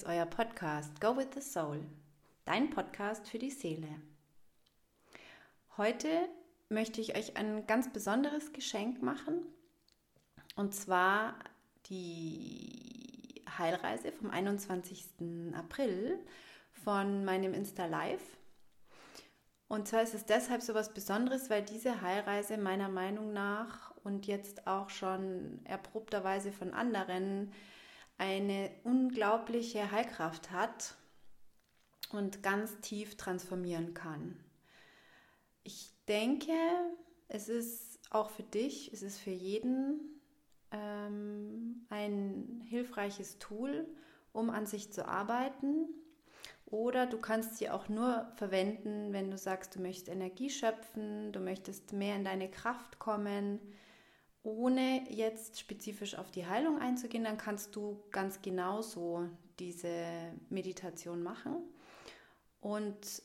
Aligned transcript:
ist 0.00 0.06
euer 0.06 0.24
Podcast 0.24 0.98
Go 0.98 1.14
with 1.14 1.26
the 1.34 1.42
Soul, 1.42 1.84
dein 2.46 2.70
Podcast 2.70 3.28
für 3.28 3.38
die 3.38 3.50
Seele. 3.50 4.00
Heute 5.76 6.08
möchte 6.70 7.02
ich 7.02 7.18
euch 7.18 7.36
ein 7.36 7.66
ganz 7.66 7.92
besonderes 7.92 8.54
Geschenk 8.54 9.02
machen 9.02 9.42
und 10.56 10.74
zwar 10.74 11.34
die 11.90 13.42
Heilreise 13.58 14.10
vom 14.10 14.30
21. 14.30 15.04
April 15.52 16.18
von 16.72 17.26
meinem 17.26 17.52
Insta 17.52 17.84
Live. 17.84 18.38
Und 19.68 19.86
zwar 19.86 20.00
ist 20.00 20.14
es 20.14 20.24
deshalb 20.24 20.62
so 20.62 20.72
was 20.72 20.94
Besonderes, 20.94 21.50
weil 21.50 21.62
diese 21.62 22.00
Heilreise 22.00 22.56
meiner 22.56 22.88
Meinung 22.88 23.34
nach 23.34 23.94
und 24.02 24.26
jetzt 24.26 24.66
auch 24.66 24.88
schon 24.88 25.60
erprobterweise 25.64 26.52
von 26.52 26.72
anderen 26.72 27.52
eine 28.20 28.70
unglaubliche 28.84 29.90
Heilkraft 29.90 30.50
hat 30.50 30.94
und 32.12 32.42
ganz 32.42 32.78
tief 32.82 33.16
transformieren 33.16 33.94
kann. 33.94 34.38
Ich 35.62 35.94
denke, 36.06 36.52
es 37.28 37.48
ist 37.48 37.98
auch 38.10 38.28
für 38.28 38.42
dich, 38.42 38.92
es 38.92 39.00
ist 39.00 39.18
für 39.18 39.30
jeden 39.30 40.20
ähm, 40.70 41.86
ein 41.88 42.62
hilfreiches 42.68 43.38
Tool, 43.38 43.88
um 44.34 44.50
an 44.50 44.66
sich 44.66 44.92
zu 44.92 45.08
arbeiten. 45.08 45.88
Oder 46.66 47.06
du 47.06 47.16
kannst 47.16 47.56
sie 47.56 47.70
auch 47.70 47.88
nur 47.88 48.30
verwenden, 48.36 49.14
wenn 49.14 49.30
du 49.30 49.38
sagst, 49.38 49.76
du 49.76 49.80
möchtest 49.80 50.10
Energie 50.10 50.50
schöpfen, 50.50 51.32
du 51.32 51.40
möchtest 51.40 51.94
mehr 51.94 52.16
in 52.16 52.24
deine 52.24 52.50
Kraft 52.50 52.98
kommen, 52.98 53.60
ohne 54.42 55.10
jetzt 55.10 55.58
spezifisch 55.60 56.14
auf 56.14 56.30
die 56.30 56.46
Heilung 56.46 56.80
einzugehen, 56.80 57.24
dann 57.24 57.36
kannst 57.36 57.76
du 57.76 58.02
ganz 58.10 58.40
genauso 58.40 59.28
diese 59.58 59.94
Meditation 60.48 61.22
machen. 61.22 61.56
Und 62.60 63.22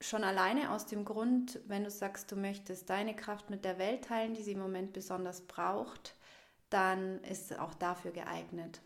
schon 0.00 0.24
alleine 0.24 0.72
aus 0.72 0.86
dem 0.86 1.04
Grund, 1.04 1.60
wenn 1.66 1.84
du 1.84 1.90
sagst, 1.90 2.30
du 2.32 2.36
möchtest 2.36 2.90
deine 2.90 3.14
Kraft 3.14 3.50
mit 3.50 3.64
der 3.64 3.78
Welt 3.78 4.04
teilen, 4.04 4.34
die 4.34 4.42
sie 4.42 4.52
im 4.52 4.58
Moment 4.58 4.92
besonders 4.92 5.42
braucht, 5.42 6.16
dann 6.68 7.22
ist 7.24 7.58
auch 7.58 7.74
dafür 7.74 8.12
geeignet. 8.12 8.80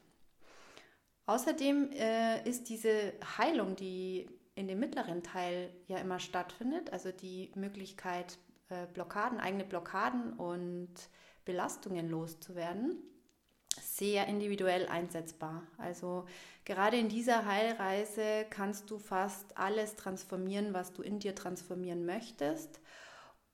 Außerdem 1.27 1.91
äh, 1.93 2.49
ist 2.49 2.69
diese 2.69 3.15
Heilung, 3.39 3.75
die 3.75 4.29
in 4.55 4.69
dem 4.69 4.79
mittleren 4.79 5.23
Teil 5.23 5.71
ja 5.87 5.99
immer 5.99 6.21
stattfindet, 6.21 6.93
also 6.93 7.11
die 7.11 7.51
Möglichkeit, 7.55 8.39
äh, 8.69 8.87
Blockaden, 8.93 9.41
eigene 9.41 9.65
Blockaden 9.65 10.35
und 10.35 10.95
Belastungen 11.47 12.11
loszuwerden, 12.11 13.03
sehr 13.81 14.27
individuell 14.27 14.87
einsetzbar. 14.89 15.63
Also 15.79 16.27
gerade 16.67 16.99
in 16.99 17.09
dieser 17.09 17.47
Heilreise 17.47 18.45
kannst 18.51 18.91
du 18.91 18.99
fast 18.99 19.57
alles 19.57 19.97
transformieren, 19.97 20.75
was 20.75 20.93
du 20.93 21.01
in 21.01 21.19
dir 21.19 21.35
transformieren 21.35 22.05
möchtest 22.05 22.81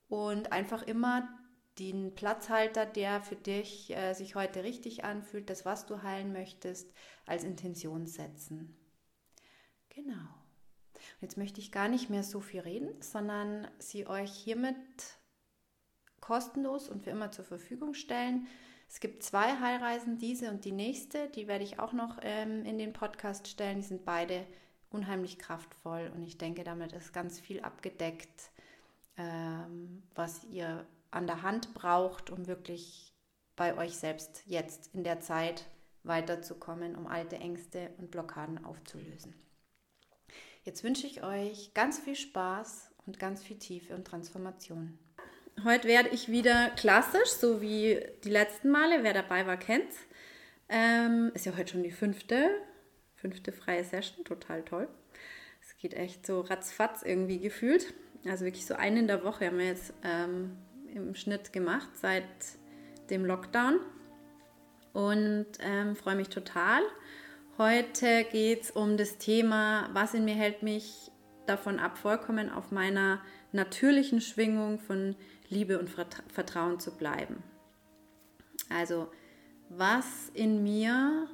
und 0.09 0.51
einfach 0.51 0.83
immer 0.83 1.29
den 1.79 2.13
Platzhalter, 2.13 2.85
der 2.85 3.21
für 3.21 3.35
dich 3.35 3.95
äh, 3.95 4.13
sich 4.13 4.35
heute 4.35 4.63
richtig 4.63 5.03
anfühlt, 5.03 5.49
das, 5.49 5.65
was 5.65 5.85
du 5.85 6.03
heilen 6.03 6.31
möchtest, 6.33 6.93
als 7.25 7.43
Intention 7.43 8.05
setzen. 8.05 8.77
Genau. 9.89 10.13
Und 10.13 11.21
jetzt 11.21 11.37
möchte 11.37 11.59
ich 11.59 11.71
gar 11.71 11.87
nicht 11.87 12.09
mehr 12.09 12.23
so 12.23 12.41
viel 12.41 12.61
reden, 12.61 13.01
sondern 13.01 13.67
sie 13.79 14.07
euch 14.07 14.31
hiermit 14.31 14.75
kostenlos 16.23 16.87
und 16.87 17.03
für 17.03 17.09
immer 17.09 17.31
zur 17.31 17.43
Verfügung 17.43 17.93
stellen. 17.93 18.47
Es 18.87 19.01
gibt 19.01 19.23
zwei 19.23 19.59
Heilreisen, 19.59 20.17
diese 20.17 20.49
und 20.49 20.63
die 20.63 20.71
nächste, 20.71 21.27
die 21.29 21.47
werde 21.49 21.65
ich 21.65 21.79
auch 21.79 21.91
noch 21.91 22.19
ähm, 22.21 22.63
in 22.63 22.77
den 22.77 22.93
Podcast 22.93 23.49
stellen. 23.49 23.77
Die 23.77 23.85
sind 23.85 24.05
beide 24.05 24.47
unheimlich 24.89 25.37
kraftvoll 25.37 26.11
und 26.15 26.23
ich 26.23 26.37
denke, 26.37 26.63
damit 26.63 26.93
ist 26.93 27.11
ganz 27.11 27.41
viel 27.41 27.59
abgedeckt, 27.61 28.51
ähm, 29.17 30.01
was 30.15 30.45
ihr 30.45 30.85
an 31.11 31.27
der 31.27 31.41
Hand 31.41 31.73
braucht, 31.73 32.29
um 32.29 32.47
wirklich 32.47 33.13
bei 33.57 33.77
euch 33.77 33.97
selbst 33.97 34.43
jetzt 34.45 34.93
in 34.93 35.03
der 35.03 35.19
Zeit 35.19 35.65
weiterzukommen, 36.03 36.95
um 36.95 37.05
alte 37.05 37.35
Ängste 37.35 37.89
und 37.97 38.11
Blockaden 38.11 38.63
aufzulösen. 38.63 39.33
Jetzt 40.63 40.85
wünsche 40.85 41.05
ich 41.05 41.21
euch 41.21 41.73
ganz 41.73 41.99
viel 41.99 42.15
Spaß 42.15 42.91
und 43.05 43.19
ganz 43.19 43.43
viel 43.43 43.59
Tiefe 43.59 43.93
und 43.93 44.05
Transformation. 44.05 44.97
Heute 45.61 45.87
werde 45.87 46.09
ich 46.09 46.29
wieder 46.29 46.71
klassisch, 46.71 47.29
so 47.29 47.61
wie 47.61 47.97
die 48.23 48.29
letzten 48.29 48.69
Male. 48.69 49.03
Wer 49.03 49.13
dabei 49.13 49.45
war, 49.45 49.55
kennt's. 49.55 49.95
Ähm, 50.67 51.31
ist 51.35 51.45
ja 51.45 51.55
heute 51.55 51.73
schon 51.73 51.83
die 51.83 51.91
fünfte, 51.91 52.49
fünfte 53.15 53.53
freie 53.53 53.83
Session, 53.83 54.25
total 54.25 54.63
toll. 54.63 54.89
Es 55.61 55.77
geht 55.77 55.93
echt 55.93 56.25
so 56.25 56.41
ratzfatz 56.41 57.03
irgendwie 57.03 57.39
gefühlt. 57.39 57.93
Also 58.25 58.43
wirklich 58.43 58.65
so 58.65 58.73
eine 58.73 58.99
in 58.99 59.07
der 59.07 59.23
Woche 59.23 59.45
haben 59.45 59.59
wir 59.59 59.67
jetzt 59.67 59.93
ähm, 60.03 60.57
im 60.93 61.15
Schnitt 61.15 61.53
gemacht 61.53 61.89
seit 61.93 62.23
dem 63.09 63.23
Lockdown. 63.23 63.79
Und 64.91 65.47
ähm, 65.61 65.95
freue 65.95 66.15
mich 66.15 66.29
total. 66.29 66.81
Heute 67.57 68.25
geht 68.25 68.63
es 68.63 68.71
um 68.71 68.97
das 68.97 69.17
Thema, 69.17 69.89
was 69.93 70.13
in 70.13 70.25
mir 70.25 70.35
hält 70.35 70.61
mich 70.61 71.11
davon 71.45 71.79
ab, 71.79 71.97
vollkommen 71.97 72.49
auf 72.49 72.71
meiner 72.71 73.21
natürlichen 73.51 74.21
Schwingung 74.21 74.79
von 74.79 75.15
Liebe 75.53 75.79
und 75.79 75.89
Vertrauen 75.89 76.79
zu 76.79 76.91
bleiben. 76.91 77.43
Also, 78.69 79.07
was 79.69 80.29
in 80.33 80.63
mir 80.63 81.27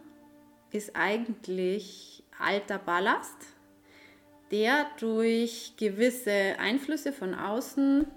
ist 0.72 0.96
eigentlich 0.96 2.24
alter 2.38 2.78
Ballast, 2.78 3.38
der 4.52 4.86
durch 5.00 5.74
gewisse 5.78 6.58
Einflüsse 6.60 7.14
von 7.14 7.34
außen 7.34 8.08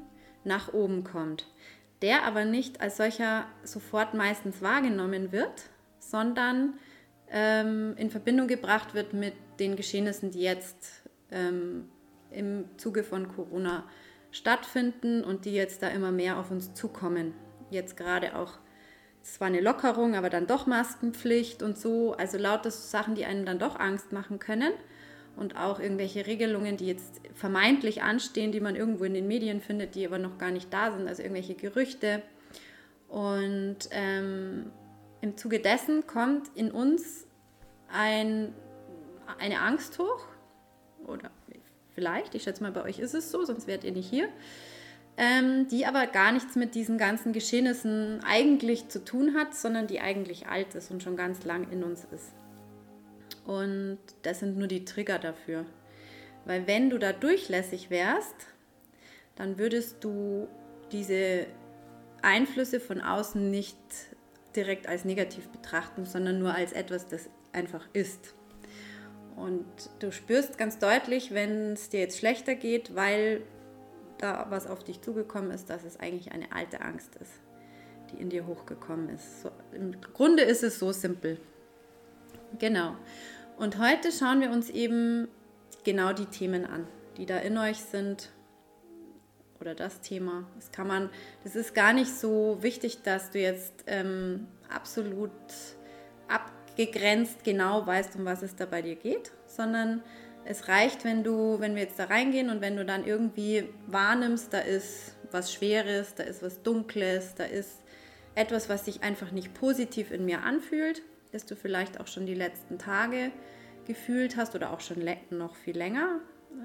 nach 0.45 0.73
oben 0.73 1.05
kommt, 1.05 1.47
der 2.01 2.25
aber 2.25 2.45
nicht 2.45 2.81
als 2.81 2.97
solcher 2.97 3.47
sofort 3.63 4.15
meistens 4.15 4.63
wahrgenommen 4.63 5.33
wird, 5.33 5.65
sondern 5.99 6.75
ähm, 7.31 7.95
in 7.97 8.11
Verbindung 8.11 8.49
gebracht 8.49 8.95
wird 8.95 9.13
mit 9.13 9.35
den 9.59 9.77
Geschehnissen, 9.77 10.31
die 10.31 10.43
jetzt 10.43 11.03
ähm, 11.31 11.89
im 12.31 12.65
Zuge 12.77 13.05
von 13.05 13.29
Corona 13.29 13.85
stattfinden 14.33 15.23
und 15.23 15.45
die 15.45 15.53
jetzt 15.53 15.83
da 15.83 15.89
immer 15.89 16.11
mehr 16.11 16.39
auf 16.39 16.51
uns 16.51 16.75
zukommen. 16.75 17.35
Jetzt 17.71 17.97
gerade 17.97 18.35
auch 18.35 18.59
zwar 19.23 19.47
eine 19.47 19.61
Lockerung, 19.61 20.17
aber 20.17 20.31
dann 20.31 20.47
doch 20.49 20.67
Maskenpflicht 20.67 21.63
und 21.63 21.79
so. 21.79 22.15
Also 22.15 22.39
lauter 22.39 22.71
Sachen, 22.71 23.15
die 23.15 23.25
einem 23.25 23.47
dann 23.47 23.61
doch 23.61 23.79
Angst 23.79 24.13
machen 24.13 24.41
können. 24.41 24.73
Und 25.37 25.57
auch 25.57 25.81
irgendwelche 25.81 26.27
Regelungen, 26.27 26.77
die 26.77 26.87
jetzt 26.87 27.21
vermeintlich 27.35 28.03
anstehen, 28.03 28.53
die 28.53 28.61
man 28.61 28.77
irgendwo 28.77 29.05
in 29.05 29.15
den 29.15 29.29
Medien 29.29 29.61
findet, 29.61 29.95
die 29.95 30.07
aber 30.07 30.19
noch 30.19 30.37
gar 30.37 30.51
nicht 30.51 30.73
da 30.73 30.93
sind. 30.93 31.09
Also 31.09 31.23
irgendwelche 31.23 31.55
Gerüchte. 31.55 32.23
Und 33.09 33.79
ähm, 33.93 34.71
im 35.21 35.37
Zuge 35.37 35.61
dessen 35.61 36.07
kommt 36.07 36.49
in 36.55 36.71
uns 36.71 37.27
ein, 37.89 38.53
eine 39.39 39.61
Angst 39.61 39.99
hoch 39.99 40.27
oder 41.07 41.31
Vielleicht, 41.95 42.35
ich 42.35 42.43
schätze 42.43 42.63
mal, 42.63 42.73
bei 42.73 42.85
euch 42.85 42.99
ist 42.99 43.15
es 43.15 43.31
so, 43.31 43.45
sonst 43.45 43.67
wärt 43.67 43.85
ihr 43.85 43.93
nicht 43.93 44.09
hier. 44.09 44.29
Ähm, 45.19 45.69
die 45.69 45.85
aber 45.85 46.07
gar 46.07 46.33
nichts 46.33 46.57
mit 46.57 46.75
diesen 46.75 46.97
ganzen 46.97 47.35
Geschehnissen 47.35 48.21
eigentlich 48.25 48.89
zu 48.89 49.05
tun 49.05 49.35
hat, 49.35 49.55
sondern 49.55 49.87
die 49.87 50.01
eigentlich 50.01 50.47
alt 50.47 50.75
ist 50.75 50.91
und 50.91 51.03
schon 51.03 51.17
ganz 51.17 51.45
lang 51.45 51.71
in 51.71 51.85
uns 51.85 52.07
ist. 52.11 52.33
Und 53.45 53.99
das 54.23 54.41
sind 54.41 54.57
nur 54.57 54.69
die 54.69 54.87
Trigger 54.87 55.19
dafür. 55.19 55.67
Weil 56.47 56.67
wenn 56.67 56.89
du 56.89 56.99
da 56.99 57.13
durchlässig 57.13 57.91
wärst, 57.91 58.35
dann 59.37 59.59
würdest 59.59 60.03
du 60.03 60.49
diese 60.93 61.47
Einflüsse 62.23 62.81
von 62.81 63.01
außen 63.01 63.51
nicht 63.51 63.77
direkt 64.57 64.87
als 64.87 65.05
negativ 65.05 65.49
betrachten, 65.49 66.05
sondern 66.05 66.39
nur 66.39 66.55
als 66.55 66.73
etwas, 66.73 67.09
das 67.09 67.29
einfach 67.53 67.87
ist. 67.93 68.35
Und 69.37 69.67
du 69.99 70.13
spürst 70.13 70.59
ganz 70.59 70.79
deutlich, 70.79 71.33
wenn 71.33 71.73
es 71.73 71.89
dir 71.89 72.01
jetzt 72.01 72.19
schlechter 72.19 72.55
geht, 72.55 72.95
weil 72.95 73.43
da 74.19 74.47
was 74.51 74.67
auf 74.67 74.85
dich 74.85 75.01
zugekommen 75.01 75.51
ist, 75.51 75.69
dass 75.69 75.85
es 75.85 75.99
eigentlich 75.99 76.33
eine 76.33 76.53
alte 76.53 76.81
Angst 76.81 77.17
ist, 77.17 77.33
die 78.11 78.21
in 78.21 78.31
dir 78.31 78.47
hochgekommen 78.47 79.09
ist. 79.09 79.43
So, 79.43 79.51
Im 79.73 80.01
Grunde 80.01 80.43
ist 80.43 80.63
es 80.63 80.79
so 80.79 80.93
simpel. 80.93 81.39
Genau. 82.59 82.97
Und 83.57 83.79
heute 83.79 84.13
schauen 84.13 84.41
wir 84.41 84.51
uns 84.51 84.71
eben 84.71 85.29
genau 85.85 86.13
die 86.13 86.27
Themen 86.27 86.65
an, 86.65 86.87
die 87.17 87.27
da 87.27 87.39
in 87.39 87.59
euch 87.59 87.79
sind 87.79 88.31
oder 89.61 89.75
das 89.75 90.01
Thema. 90.01 90.45
Das 90.57 90.73
kann 90.73 90.87
man, 90.87 91.11
das 91.45 91.57
ist 91.57 91.75
gar 91.75 91.93
nicht 91.93 92.11
so 92.11 92.59
wichtig, 92.61 93.03
dass 93.03 93.31
du 93.31 93.41
jetzt 93.41 93.85
ähm, 93.87 94.47
absolut 94.69 95.31
ab 96.29 96.51
gegrenzt 96.77 97.45
genau 97.45 97.87
weißt, 97.87 98.17
um 98.17 98.25
was 98.25 98.43
es 98.43 98.57
da 98.57 98.67
bei 98.67 98.83
dir 98.83 98.97
geht, 98.97 99.33
sondern 99.47 100.03
es 100.45 100.69
reicht, 100.69 101.05
wenn 101.05 101.23
du, 101.23 101.61
wenn 101.61 101.75
wir 101.75 101.83
jetzt 101.83 101.99
da 101.99 102.05
reingehen 102.05 102.51
und 102.51 102.61
wenn 102.61 102.77
du 102.77 102.85
dann 102.85 103.05
irgendwie 103.07 103.69
wahrnimmst, 103.87 104.53
da 104.53 104.59
ist 104.59 105.17
was 105.31 105.53
Schweres, 105.53 106.15
da 106.15 106.25
ist 106.25 106.43
was 106.43 106.63
Dunkles, 106.63 107.35
da 107.35 107.45
ist 107.45 107.83
etwas, 108.35 108.69
was 108.69 108.85
sich 108.85 109.03
einfach 109.03 109.31
nicht 109.31 109.55
positiv 109.55 110.11
in 110.11 110.25
mir 110.25 110.43
anfühlt, 110.43 111.03
dass 111.33 111.47
du 111.47 111.55
vielleicht 111.55 112.01
auch 112.01 112.07
schon 112.07 112.27
die 112.27 112.35
letzten 112.35 112.79
Tage 112.79 113.31
gefühlt 113.87 114.37
hast 114.37 114.55
oder 114.55 114.73
auch 114.73 114.81
schon 114.81 115.05
noch 115.31 115.55
viel 115.55 115.77
länger, 115.77 116.21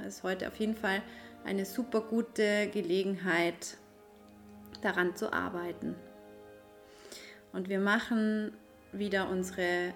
ist 0.07 0.23
heute 0.23 0.47
auf 0.47 0.55
jeden 0.55 0.75
Fall 0.75 1.01
eine 1.45 1.65
super 1.65 2.01
gute 2.01 2.67
Gelegenheit, 2.67 3.77
daran 4.81 5.15
zu 5.15 5.33
arbeiten. 5.33 5.95
Und 7.51 7.69
wir 7.69 7.79
machen 7.79 8.53
wieder 8.91 9.29
unsere 9.29 9.93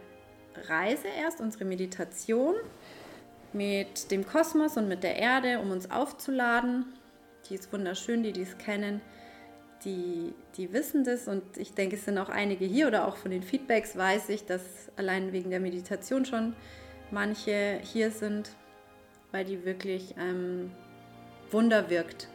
Reise 0.68 1.08
erst, 1.08 1.40
unsere 1.40 1.66
Meditation 1.66 2.56
mit 3.54 4.12
dem 4.12 4.26
Kosmos 4.26 4.78
und 4.78 4.88
mit 4.88 5.04
der 5.04 5.18
Erde, 5.18 5.60
um 5.60 5.72
uns 5.72 5.90
aufzuladen. 5.92 6.86
Die 7.50 7.56
ist 7.56 7.72
wunderschön, 7.74 8.24
die 8.24 8.32
dies 8.32 8.58
kennen, 8.58 9.02
die, 9.84 10.34
die 10.58 10.72
wissen 10.74 11.04
das 11.04 11.28
und 11.28 11.44
ich 11.58 11.74
denke, 11.74 11.96
es 11.96 12.06
sind 12.06 12.18
auch 12.18 12.30
einige 12.30 12.66
hier 12.66 12.88
oder 12.88 13.08
auch 13.08 13.18
von 13.18 13.32
den 13.32 13.44
Feedbacks 13.44 13.98
weiß 13.98 14.30
ich, 14.30 14.46
dass 14.46 14.62
allein 14.96 15.34
wegen 15.34 15.50
der 15.50 15.60
Meditation 15.60 16.26
schon 16.26 16.56
manche 17.10 17.80
hier 17.84 18.12
sind, 18.12 18.52
weil 19.32 19.46
die 19.46 19.66
wirklich 19.66 20.16
ähm, 20.20 20.72
Wunder 21.50 21.90
wirkt, 21.90 22.28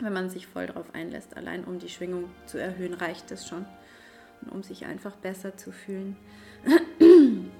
wenn 0.00 0.12
man 0.12 0.30
sich 0.30 0.46
voll 0.46 0.66
darauf 0.66 0.94
einlässt. 0.94 1.36
Allein 1.36 1.64
um 1.64 1.78
die 1.78 1.88
Schwingung 1.88 2.30
zu 2.46 2.58
erhöhen, 2.58 2.94
reicht 2.94 3.30
es 3.30 3.46
schon. 3.46 3.66
Und 4.42 4.52
um 4.52 4.62
sich 4.62 4.86
einfach 4.86 5.16
besser 5.16 5.56
zu 5.56 5.72
fühlen. 5.72 6.16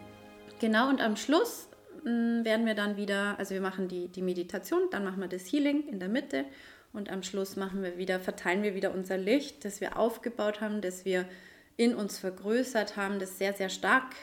genau, 0.61 0.88
und 0.88 1.00
am 1.00 1.17
Schluss 1.17 1.69
mm, 2.05 2.44
werden 2.44 2.67
wir 2.67 2.75
dann 2.75 2.96
wieder, 2.96 3.38
also 3.38 3.55
wir 3.55 3.61
machen 3.61 3.88
die, 3.88 4.08
die 4.08 4.23
Meditation, 4.23 4.82
dann 4.90 5.05
machen 5.05 5.20
wir 5.20 5.29
das 5.29 5.44
Healing 5.44 5.88
in 5.88 6.00
der 6.00 6.08
Mitte 6.08 6.44
und 6.93 7.11
am 7.11 7.23
Schluss 7.23 7.56
machen 7.56 7.82
wir 7.82 7.96
wieder, 7.96 8.20
verteilen 8.20 8.62
wir 8.62 8.75
wieder 8.75 8.93
unser 8.93 9.17
Licht, 9.17 9.64
das 9.64 9.81
wir 9.81 9.99
aufgebaut 9.99 10.61
haben, 10.61 10.81
das 10.81 11.05
wir 11.05 11.26
in 11.76 11.94
uns 11.94 12.19
vergrößert 12.19 12.96
haben, 12.96 13.19
das 13.19 13.38
sehr, 13.38 13.55
sehr 13.55 13.70
stark 13.70 14.14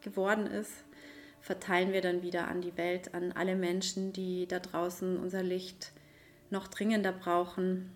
geworden 0.00 0.46
ist, 0.46 0.84
verteilen 1.40 1.92
wir 1.92 2.00
dann 2.00 2.22
wieder 2.22 2.48
an 2.48 2.60
die 2.60 2.76
Welt, 2.76 3.14
an 3.14 3.32
alle 3.32 3.56
Menschen, 3.56 4.12
die 4.12 4.46
da 4.46 4.60
draußen 4.60 5.18
unser 5.18 5.42
Licht 5.42 5.92
noch 6.50 6.68
dringender 6.68 7.12
brauchen. 7.12 7.92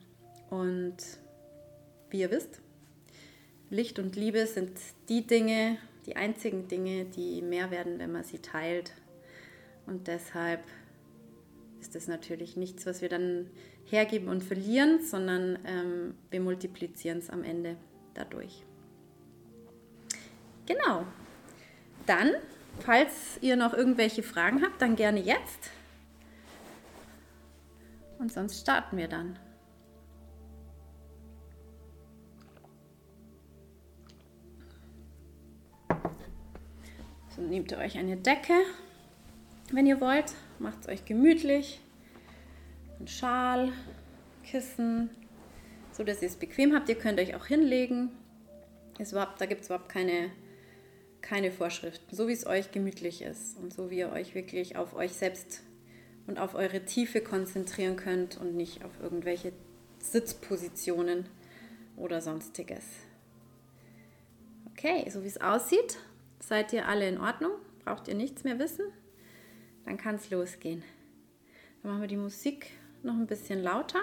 Und 0.51 0.97
wie 2.11 2.21
ihr 2.21 2.31
wisst, 2.31 2.61
Licht 3.71 4.01
und 4.01 4.17
Liebe 4.17 4.47
sind 4.47 4.73
die 5.09 5.25
Dinge, 5.25 5.79
die 6.07 6.17
einzigen 6.17 6.67
Dinge, 6.67 7.05
die 7.05 7.41
mehr 7.41 7.71
werden, 7.71 8.01
wenn 8.01 8.11
man 8.11 8.25
sie 8.25 8.41
teilt. 8.41 8.93
Und 9.87 10.09
deshalb 10.09 10.61
ist 11.81 11.95
das 11.95 12.09
natürlich 12.09 12.57
nichts, 12.57 12.85
was 12.85 13.01
wir 13.01 13.09
dann 13.09 13.49
hergeben 13.85 14.29
und 14.29 14.43
verlieren, 14.43 15.03
sondern 15.03 15.59
ähm, 15.65 16.15
wir 16.31 16.41
multiplizieren 16.41 17.19
es 17.19 17.31
am 17.31 17.45
Ende 17.45 17.77
dadurch. 18.15 18.65
Genau. 20.67 21.07
Dann, 22.07 22.33
falls 22.81 23.39
ihr 23.41 23.55
noch 23.55 23.73
irgendwelche 23.73 24.25
Fragen 24.25 24.63
habt, 24.63 24.83
dann 24.83 24.97
gerne 24.97 25.21
jetzt. 25.21 25.71
Und 28.19 28.33
sonst 28.33 28.61
starten 28.61 28.97
wir 28.97 29.09
dann. 29.09 29.39
Nehmt 37.49 37.73
ihr 37.73 37.79
euch 37.79 37.97
eine 37.97 38.17
Decke, 38.17 38.53
wenn 39.73 39.87
ihr 39.87 40.01
wollt. 40.01 40.35
Macht 40.59 40.83
es 40.83 40.89
euch 40.89 41.05
gemütlich. 41.07 41.81
Ein 42.99 43.09
Schal, 43.09 43.73
Kissen, 44.45 45.09
so 45.93 46.05
dass 46.05 46.21
ihr 46.21 46.29
es 46.29 46.37
bequem 46.37 46.75
habt. 46.75 46.89
Ihr 46.91 46.97
könnt 46.97 47.19
euch 47.19 47.35
auch 47.35 47.47
hinlegen. 47.47 48.11
Ist 48.99 49.13
überhaupt, 49.13 49.41
da 49.41 49.47
gibt 49.47 49.63
es 49.63 49.69
überhaupt 49.69 49.89
keine, 49.89 50.31
keine 51.23 51.51
Vorschriften. 51.51 52.15
So 52.15 52.29
wie 52.29 52.33
es 52.33 52.47
euch 52.47 52.73
gemütlich 52.73 53.23
ist 53.23 53.57
und 53.57 53.73
so 53.73 53.91
wie 53.91 53.99
ihr 53.99 54.13
euch 54.13 54.35
wirklich 54.35 54.77
auf 54.77 54.95
euch 54.95 55.13
selbst 55.13 55.63
und 56.27 56.39
auf 56.39 56.55
eure 56.55 56.85
Tiefe 56.85 57.23
konzentrieren 57.23 57.97
könnt 57.97 58.37
und 58.37 58.55
nicht 58.55 58.85
auf 58.85 58.93
irgendwelche 59.01 59.53
Sitzpositionen 59.99 61.25
oder 61.97 62.21
sonstiges. 62.21 62.85
Okay, 64.73 65.09
so 65.11 65.23
wie 65.23 65.29
es 65.29 65.41
aussieht, 65.41 65.99
seid 66.41 66.73
ihr 66.73 66.89
alle 66.89 67.09
in 67.09 67.19
Ordnung? 67.19 67.53
Braucht 67.85 68.09
ihr 68.09 68.15
nichts 68.15 68.45
mehr 68.45 68.59
wissen? 68.59 68.85
Dann 69.85 69.97
kann 69.97 70.17
es 70.17 70.31
losgehen. 70.31 70.83
Dann 71.83 71.93
machen 71.93 72.03
wir 72.03 72.09
die 72.09 72.17
Musik 72.17 72.71
noch 73.03 73.15
ein 73.15 73.27
bisschen 73.27 73.63
lauter. 73.63 74.03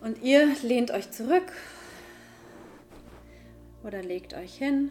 Und 0.00 0.22
ihr 0.22 0.54
lehnt 0.62 0.90
euch 0.90 1.10
zurück 1.10 1.52
oder 3.82 4.02
legt 4.02 4.34
euch 4.34 4.54
hin 4.56 4.90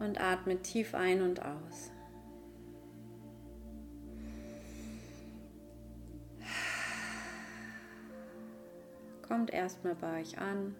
und 0.00 0.20
atmet 0.20 0.64
tief 0.64 0.94
ein 0.94 1.22
und 1.22 1.40
aus. 1.42 1.90
Kommt 9.26 9.52
erstmal 9.52 9.94
bei 9.94 10.20
euch 10.20 10.38
an. 10.38 10.74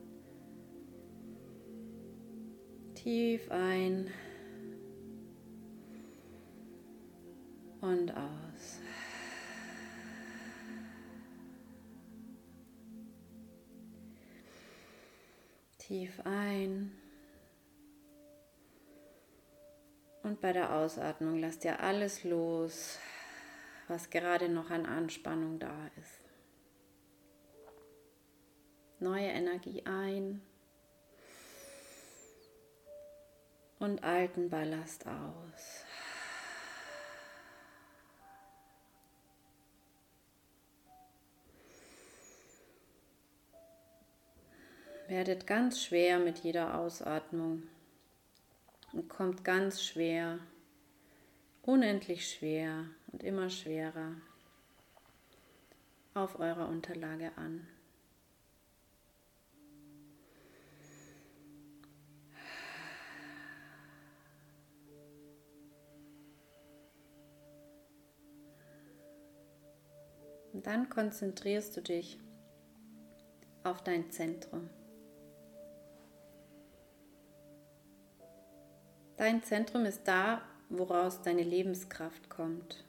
Tief 3.05 3.51
ein 3.51 4.11
und 7.83 8.11
aus. 8.11 8.81
Tief 15.77 16.19
ein. 16.25 16.93
Und 20.23 20.41
bei 20.41 20.55
der 20.55 20.75
Ausatmung 20.75 21.39
lasst 21.41 21.67
ihr 21.67 21.81
alles 21.81 22.25
los, 22.25 22.99
was 23.87 24.09
gerade 24.09 24.49
noch 24.49 24.71
an 24.71 24.87
Anspannung 24.87 25.59
da 25.59 25.91
ist. 26.01 26.23
Neue 28.99 29.27
Energie 29.27 29.85
ein 29.85 30.41
und 33.85 34.03
alten 34.03 34.51
Ballast 34.51 35.07
aus. 35.07 35.85
werdet 45.07 45.47
ganz 45.47 45.83
schwer 45.83 46.19
mit 46.19 46.39
jeder 46.39 46.79
Ausatmung 46.79 47.65
und 48.93 49.09
kommt 49.09 49.45
ganz 49.45 49.83
schwer, 49.83 50.39
unendlich 51.63 52.29
schwer 52.29 52.87
und 53.13 53.23
immer 53.23 53.51
schwerer 53.51 54.13
auf 56.15 56.41
eurer 56.41 56.69
Unterlage 56.69 57.31
an. 57.37 57.67
Und 70.55 70.69
dann 70.69 70.89
konzentrierst 70.89 71.77
du 71.77 71.83
dich 71.83 72.17
auf 73.65 73.83
dein 73.83 74.13
Zentrum. 74.13 74.71
Dein 79.17 79.43
Zentrum 79.43 79.85
ist 79.85 80.07
da, 80.07 80.43
woraus 80.69 81.23
deine 81.23 81.43
Lebenskraft 81.43 82.31
kommt. 82.31 82.85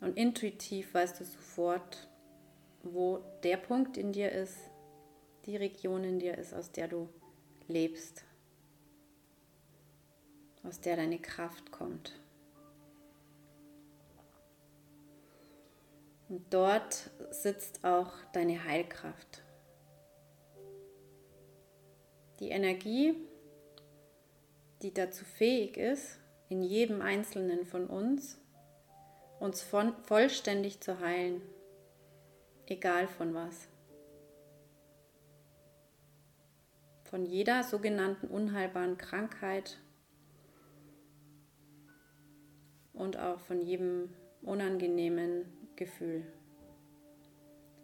Und 0.00 0.16
intuitiv 0.16 0.94
weißt 0.94 1.18
du 1.18 1.24
sofort, 1.24 2.08
wo 2.84 3.24
der 3.42 3.56
Punkt 3.56 3.96
in 3.96 4.12
dir 4.12 4.30
ist, 4.30 4.58
die 5.46 5.56
Region 5.56 6.04
in 6.04 6.20
dir 6.20 6.38
ist, 6.38 6.54
aus 6.54 6.70
der 6.70 6.86
du 6.86 7.08
lebst, 7.66 8.24
aus 10.62 10.80
der 10.80 10.96
deine 10.96 11.18
Kraft 11.18 11.72
kommt. 11.72 12.12
Und 16.32 16.46
dort 16.48 17.10
sitzt 17.30 17.84
auch 17.84 18.10
deine 18.32 18.64
Heilkraft. 18.64 19.42
Die 22.40 22.48
Energie, 22.48 23.14
die 24.80 24.94
dazu 24.94 25.26
fähig 25.26 25.76
ist, 25.76 26.18
in 26.48 26.62
jedem 26.62 27.02
Einzelnen 27.02 27.66
von 27.66 27.86
uns, 27.86 28.40
uns 29.40 29.60
von, 29.60 29.94
vollständig 30.04 30.80
zu 30.80 31.00
heilen, 31.00 31.42
egal 32.64 33.08
von 33.08 33.34
was. 33.34 33.68
Von 37.04 37.26
jeder 37.26 37.62
sogenannten 37.62 38.28
unheilbaren 38.28 38.96
Krankheit 38.96 39.78
und 42.94 43.18
auch 43.18 43.38
von 43.40 43.60
jedem 43.60 44.14
unangenehmen 44.40 45.61
Gefühl. 45.76 46.24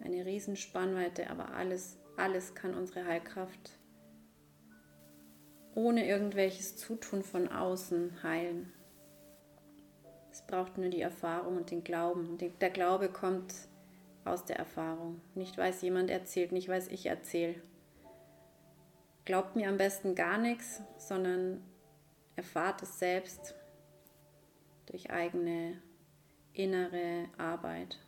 Eine 0.01 0.25
Riesenspannweite, 0.25 1.31
aber 1.31 1.55
alles, 1.55 1.99
alles 2.17 2.55
kann 2.55 2.75
unsere 2.75 3.05
Heilkraft 3.05 3.79
ohne 5.79 6.09
irgendwelches 6.09 6.77
Zutun 6.77 7.23
von 7.23 7.47
außen 7.47 8.25
heilen. 8.25 8.73
Es 10.33 10.43
braucht 10.43 10.77
nur 10.77 10.89
die 10.89 11.01
Erfahrung 11.01 11.57
und 11.57 11.71
den 11.71 11.85
Glauben. 11.85 12.37
Der 12.61 12.71
Glaube 12.71 13.09
kommt 13.09 13.55
aus 14.25 14.45
der 14.45 14.57
Erfahrung. 14.57 15.21
Nicht 15.37 15.57
weiß 15.57 15.83
jemand 15.83 16.11
erzählt, 16.11 16.51
nicht 16.51 16.69
weiß 16.69 16.89
ich 16.89 17.07
erzähle. 17.07 17.55
Glaubt 19.25 19.55
mir 19.55 19.69
am 19.69 19.77
besten 19.77 20.17
gar 20.17 20.39
nichts, 20.39 20.83
sondern 20.97 21.63
erfahrt 22.35 22.83
es 22.83 22.99
selbst 22.99 23.55
durch 24.87 25.11
eigene 25.11 25.81
innere 26.59 27.29
Arbeit. 27.39 27.99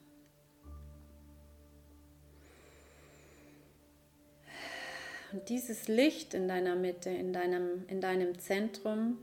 Und 5.32 5.48
dieses 5.48 5.86
Licht 5.86 6.34
in 6.34 6.48
deiner 6.48 6.74
Mitte, 6.74 7.10
in 7.10 7.32
deinem, 7.32 7.86
in 7.86 8.00
deinem 8.00 8.38
Zentrum, 8.40 9.18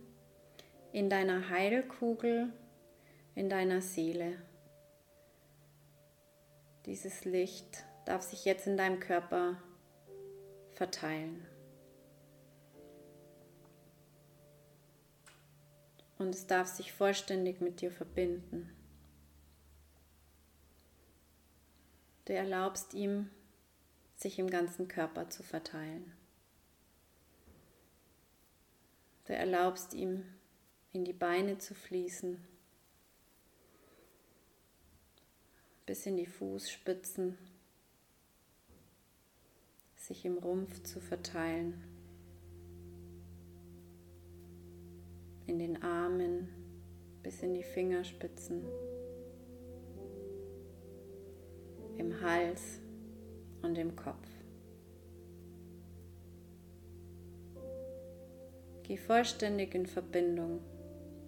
in 0.94 1.10
deiner 1.10 1.50
Heilkugel, 1.50 2.54
in 3.36 3.50
deiner 3.50 3.82
Seele, 3.82 4.42
dieses 6.86 7.26
Licht 7.26 7.84
darf 8.06 8.22
sich 8.22 8.46
jetzt 8.46 8.66
in 8.66 8.78
deinem 8.78 9.02
Körper 9.02 9.62
verteilen. 10.72 11.46
Und 16.18 16.34
es 16.34 16.48
darf 16.48 16.68
sich 16.68 16.94
vollständig 16.94 17.60
mit 17.60 17.82
dir 17.82 17.92
verbinden. 17.92 18.77
Du 22.28 22.34
erlaubst 22.34 22.94
ihm, 22.94 23.30
sich 24.18 24.38
im 24.38 24.50
ganzen 24.50 24.90
Körper 24.90 25.30
zu 25.30 25.44
verteilen. 25.44 26.12
Du 29.24 29.34
erlaubst 29.34 29.94
ihm, 29.94 30.26
in 30.92 31.06
die 31.06 31.14
Beine 31.14 31.58
zu 31.58 31.74
fließen, 31.74 32.46
bis 35.86 36.06
in 36.06 36.18
die 36.18 36.26
Fußspitzen, 36.26 37.38
sich 39.96 40.26
im 40.26 40.38
Rumpf 40.38 40.84
zu 40.84 41.00
verteilen, 41.00 41.82
in 45.46 45.60
den 45.60 45.82
Armen 45.82 46.50
bis 47.24 47.42
in 47.42 47.54
die 47.54 47.64
Fingerspitzen, 47.64 48.66
im 51.98 52.22
Hals 52.22 52.80
und 53.62 53.78
im 53.78 53.96
Kopf. 53.96 54.28
Geh 58.84 58.98
vollständig 58.98 59.76
in 59.76 59.86
Verbindung 59.86 60.62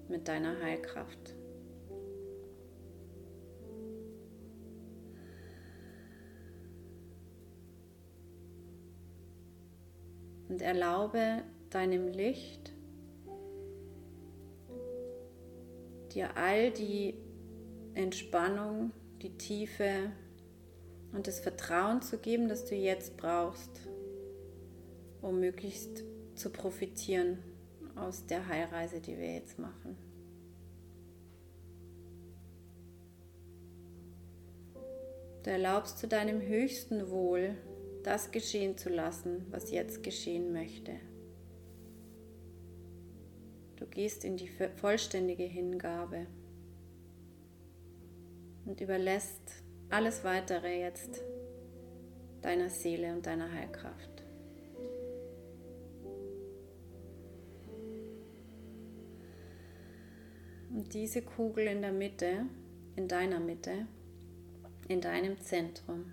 mit 0.08 0.28
deiner 0.28 0.62
Heilkraft. 0.62 1.36
Und 10.48 10.62
erlaube 10.62 11.44
deinem 11.70 12.08
Licht, 12.08 12.74
dir 16.14 16.36
all 16.36 16.72
die 16.72 17.14
Entspannung, 17.94 18.92
die 19.22 19.38
Tiefe, 19.38 20.12
und 21.13 21.28
das 21.28 21.39
Vertrauen 21.39 22.01
zu 22.01 22.18
geben, 22.18 22.50
das 22.50 22.66
du 22.66 22.75
jetzt 22.75 23.18
brauchst, 23.18 23.88
um 25.22 25.39
möglichst 25.39 26.04
zu 26.36 26.50
profitieren 26.50 27.39
aus 27.96 28.25
der 28.25 28.48
Heilreise, 28.48 29.01
die 29.01 29.18
wir 29.18 29.34
jetzt 29.34 29.60
machen. 29.60 29.98
Du 35.44 35.50
erlaubst 35.50 36.00
zu 36.00 36.08
deinem 36.08 36.42
höchsten 36.42 37.10
Wohl, 37.10 37.56
das 38.04 38.32
geschehen 38.32 38.78
zu 38.78 38.89
lassen, 38.89 39.46
was 39.51 39.72
jetzt 39.72 40.04
geschehen 40.04 40.54
möchte. 40.54 40.94
Du 43.78 43.86
gehst 43.88 44.25
in 44.25 44.36
die 44.36 44.50
vollständige 44.75 45.44
Hingabe 45.44 46.28
und 48.66 48.82
überlässt 48.82 49.63
alles 49.89 50.24
weitere 50.24 50.81
jetzt 50.81 51.22
deiner 52.41 52.69
Seele 52.69 53.12
und 53.13 53.25
deiner 53.25 53.51
Heilkraft. 53.51 54.24
Und 60.69 60.93
diese 60.93 61.22
Kugel 61.24 61.65
in 61.67 61.81
der 61.81 61.91
Mitte, 61.91 62.46
in 62.96 63.08
deiner 63.08 63.39
Mitte, 63.39 63.88
in 64.88 65.01
deinem 65.01 65.39
Zentrum, 65.39 66.12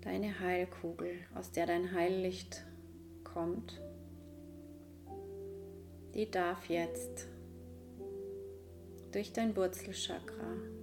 deine 0.00 0.38
Heilkugel, 0.38 1.18
aus 1.34 1.50
der 1.50 1.66
dein 1.66 1.92
Heillicht 1.92 2.64
kommt, 3.24 3.80
die 6.14 6.30
darf 6.30 6.68
jetzt 6.68 7.28
durch 9.12 9.32
dein 9.32 9.56
Wurzelchakra 9.56 10.77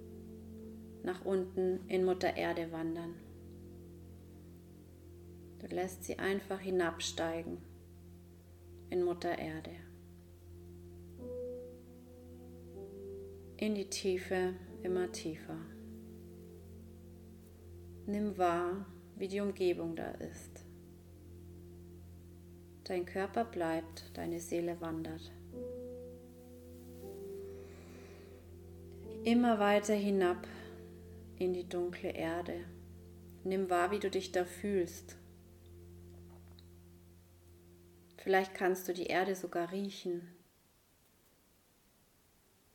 nach 1.06 1.24
unten 1.24 1.88
in 1.88 2.04
Mutter 2.04 2.36
Erde 2.36 2.72
wandern. 2.72 3.14
Du 5.60 5.68
lässt 5.68 6.02
sie 6.02 6.18
einfach 6.18 6.58
hinabsteigen 6.58 7.58
in 8.90 9.04
Mutter 9.04 9.38
Erde. 9.38 9.70
In 13.56 13.76
die 13.76 13.88
Tiefe, 13.88 14.54
immer 14.82 15.10
tiefer. 15.12 15.56
Nimm 18.06 18.36
wahr, 18.36 18.84
wie 19.16 19.28
die 19.28 19.40
Umgebung 19.40 19.94
da 19.94 20.10
ist. 20.10 20.64
Dein 22.82 23.06
Körper 23.06 23.44
bleibt, 23.44 24.10
deine 24.14 24.40
Seele 24.40 24.80
wandert. 24.80 25.32
Immer 29.22 29.58
weiter 29.60 29.94
hinab 29.94 30.46
in 31.38 31.52
die 31.52 31.68
dunkle 31.68 32.10
Erde. 32.10 32.64
Nimm 33.44 33.70
wahr, 33.70 33.90
wie 33.90 33.98
du 33.98 34.10
dich 34.10 34.32
da 34.32 34.44
fühlst. 34.44 35.16
Vielleicht 38.16 38.54
kannst 38.54 38.88
du 38.88 38.92
die 38.92 39.06
Erde 39.06 39.36
sogar 39.36 39.70
riechen. 39.70 40.28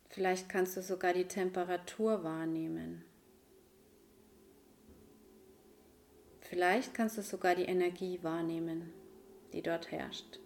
Vielleicht 0.10 0.48
kannst 0.48 0.77
du 0.77 0.82
sogar 0.82 1.13
die 1.13 1.27
Temperatur 1.27 2.24
wahrnehmen. 2.24 3.03
Vielleicht 6.41 6.94
kannst 6.94 7.18
du 7.18 7.22
sogar 7.22 7.56
die 7.56 7.63
Energie 7.63 8.20
wahrnehmen, 8.24 8.94
die 9.53 9.62
dort 9.62 9.91
herrscht. 9.91 10.39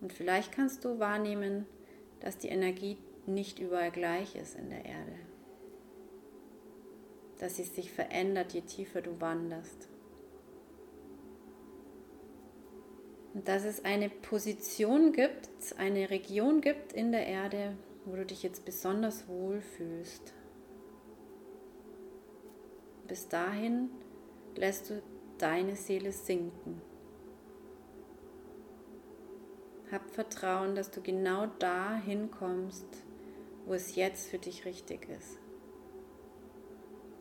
Und 0.00 0.12
vielleicht 0.12 0.52
kannst 0.52 0.84
du 0.84 0.98
wahrnehmen, 0.98 1.66
dass 2.20 2.38
die 2.38 2.48
Energie 2.48 2.98
nicht 3.26 3.58
überall 3.58 3.90
gleich 3.90 4.36
ist 4.36 4.54
in 4.54 4.70
der 4.70 4.84
Erde 4.84 5.25
dass 7.38 7.56
sie 7.56 7.64
sich 7.64 7.92
verändert, 7.92 8.52
je 8.52 8.62
tiefer 8.62 9.02
du 9.02 9.20
wanderst. 9.20 9.88
Und 13.34 13.46
dass 13.48 13.64
es 13.64 13.84
eine 13.84 14.08
Position 14.08 15.12
gibt, 15.12 15.50
eine 15.76 16.08
Region 16.08 16.62
gibt 16.62 16.94
in 16.94 17.12
der 17.12 17.26
Erde, 17.26 17.76
wo 18.06 18.16
du 18.16 18.24
dich 18.24 18.42
jetzt 18.42 18.64
besonders 18.64 19.28
wohl 19.28 19.60
fühlst. 19.60 20.32
Bis 23.06 23.28
dahin 23.28 23.90
lässt 24.54 24.90
du 24.90 25.02
deine 25.38 25.76
Seele 25.76 26.12
sinken. 26.12 26.80
Hab 29.92 30.10
Vertrauen, 30.10 30.74
dass 30.74 30.90
du 30.90 31.00
genau 31.02 31.46
da 31.58 31.94
hinkommst, 31.94 32.86
wo 33.66 33.74
es 33.74 33.94
jetzt 33.94 34.28
für 34.28 34.38
dich 34.38 34.64
richtig 34.64 35.08
ist. 35.08 35.38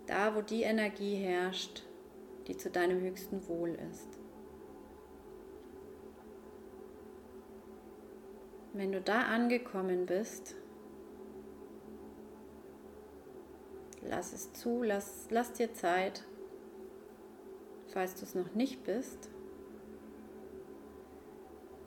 Da, 0.08 0.36
wo 0.36 0.42
die 0.42 0.64
Energie 0.64 1.16
herrscht, 1.16 1.84
die 2.48 2.58
zu 2.58 2.70
deinem 2.70 3.02
höchsten 3.02 3.48
Wohl 3.48 3.78
ist. 3.92 4.20
Wenn 8.74 8.92
du 8.92 9.02
da 9.02 9.22
angekommen 9.22 10.06
bist, 10.06 10.56
lass 14.02 14.34
es 14.34 14.54
zu, 14.54 14.84
lass, 14.84 15.28
lass 15.30 15.54
dir 15.54 15.74
Zeit, 15.74 16.24
falls 17.88 18.16
du 18.16 18.24
es 18.24 18.36
noch 18.36 18.54
nicht 18.54 18.84
bist. 18.84 19.30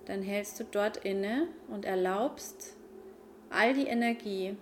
Dann 0.06 0.22
hältst 0.22 0.58
du 0.58 0.64
dort 0.64 0.96
inne 0.96 1.48
und 1.68 1.84
erlaubst 1.84 2.75
all 3.50 3.75
die 3.75 3.87
Energie, 3.87 4.56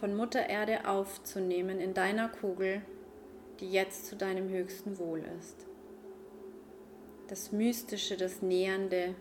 von 0.00 0.16
Mutter 0.16 0.48
Erde 0.48 0.88
aufzunehmen 0.88 1.78
in 1.78 1.92
deiner 1.92 2.30
Kugel, 2.30 2.80
die 3.60 3.70
jetzt 3.70 4.06
zu 4.06 4.16
deinem 4.16 4.48
höchsten 4.48 4.98
Wohl 4.98 5.22
ist. 5.38 5.66
das 7.28 7.52
Mystische, 7.52 8.16
das 8.16 8.42
Nähernde, 8.42 9.14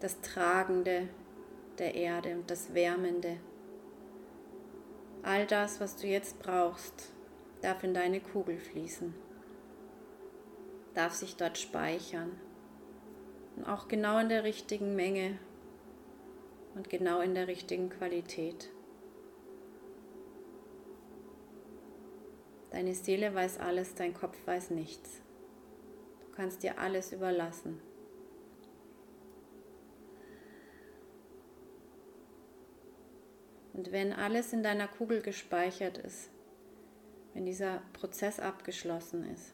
das 0.00 0.20
Tragende 0.22 1.08
der 1.78 1.94
Erde 1.94 2.36
und 2.36 2.50
das 2.50 2.72
Wärmende. 2.72 3.36
All 5.22 5.46
das, 5.46 5.78
was 5.78 5.96
du 5.96 6.06
jetzt 6.06 6.38
brauchst, 6.38 7.12
darf 7.60 7.84
in 7.84 7.92
deine 7.92 8.20
Kugel 8.20 8.58
fließen, 8.58 9.14
darf 10.94 11.12
sich 11.12 11.36
dort 11.36 11.58
speichern 11.58 12.30
und 13.56 13.64
auch 13.64 13.88
genau 13.88 14.18
in 14.20 14.30
der 14.30 14.44
richtigen 14.44 14.96
Menge 14.96 15.38
und 16.74 16.88
genau 16.88 17.20
in 17.20 17.34
der 17.34 17.46
richtigen 17.46 17.90
Qualität. 17.90 18.70
Deine 22.70 22.94
Seele 22.94 23.34
weiß 23.34 23.58
alles, 23.58 23.94
dein 23.94 24.14
Kopf 24.14 24.36
weiß 24.46 24.70
nichts. 24.70 25.20
Du 26.20 26.32
kannst 26.36 26.62
dir 26.62 26.78
alles 26.78 27.12
überlassen. 27.12 27.80
Und 33.72 33.92
wenn 33.92 34.12
alles 34.12 34.52
in 34.52 34.62
deiner 34.62 34.88
Kugel 34.88 35.20
gespeichert 35.20 35.98
ist, 35.98 36.30
wenn 37.34 37.44
dieser 37.44 37.82
Prozess 37.92 38.40
abgeschlossen 38.40 39.30
ist, 39.30 39.52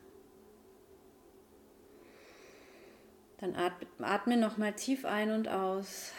dann 3.39 3.57
atme, 3.99 4.37
nochmal 4.37 4.73
tief 4.75 5.05
ein 5.05 5.33
und 5.33 5.49
aus 5.49 6.13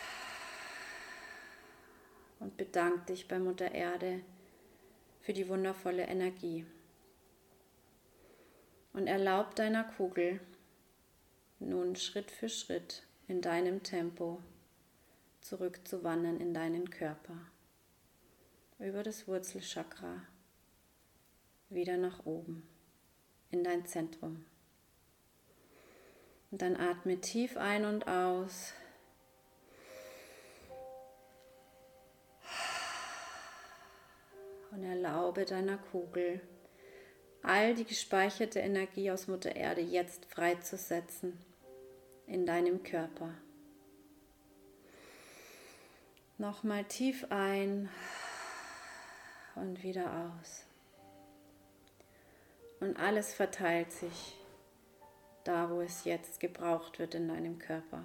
und 2.42 2.58
bedank 2.58 3.06
dich 3.06 3.30
bei 3.30 3.40
Mutter 3.40 3.72
Erde 3.72 4.20
für 5.22 5.32
die 5.32 5.48
wundervolle 5.48 6.04
Energie. 6.04 6.66
Und 8.94 9.08
erlaub 9.08 9.56
deiner 9.56 9.84
Kugel 9.84 10.40
nun 11.60 11.96
Schritt 11.96 12.32
für 12.32 12.50
Schritt 12.50 13.04
in 13.28 13.42
deinem 13.42 13.84
Tempo 13.84 14.42
zurückzuwandern 15.42 16.40
in 16.40 16.54
deinen 16.54 16.90
Körper 16.90 17.38
über 18.80 19.04
das 19.04 19.28
Wurzelchakra 19.28 20.22
wieder 21.70 21.98
nach 21.98 22.26
oben 22.26 22.68
in 23.50 23.64
dein 23.64 23.86
Zentrum. 23.86 24.46
Und 26.52 26.62
dann 26.62 26.76
atme 26.76 27.20
tief 27.20 27.58
ein 27.58 27.86
und 27.86 28.08
aus. 28.08 28.74
Und 34.72 34.84
erlaube 34.84 35.46
deiner 35.46 35.78
Kugel, 35.78 36.42
all 37.44 37.76
die 37.76 37.86
gespeicherte 37.86 38.60
Energie 38.60 39.12
aus 39.12 39.28
Mutter 39.28 39.56
Erde 39.56 39.82
jetzt 39.82 40.26
freizusetzen 40.26 41.38
in 42.26 42.46
deinem 42.46 42.84
Körper. 42.84 43.34
Nochmal 46.38 46.86
tief 46.86 47.28
ein 47.30 47.90
und 49.56 49.84
wieder 49.84 50.32
aus. 50.42 50.66
Und 52.80 52.98
alles 52.98 53.34
verteilt 53.34 53.92
sich 53.92 54.36
da, 55.44 55.70
wo 55.70 55.82
es 55.82 56.06
jetzt 56.06 56.40
gebraucht 56.40 57.00
wird 57.00 57.14
in 57.14 57.28
deinem 57.28 57.60
Körper. 57.60 58.04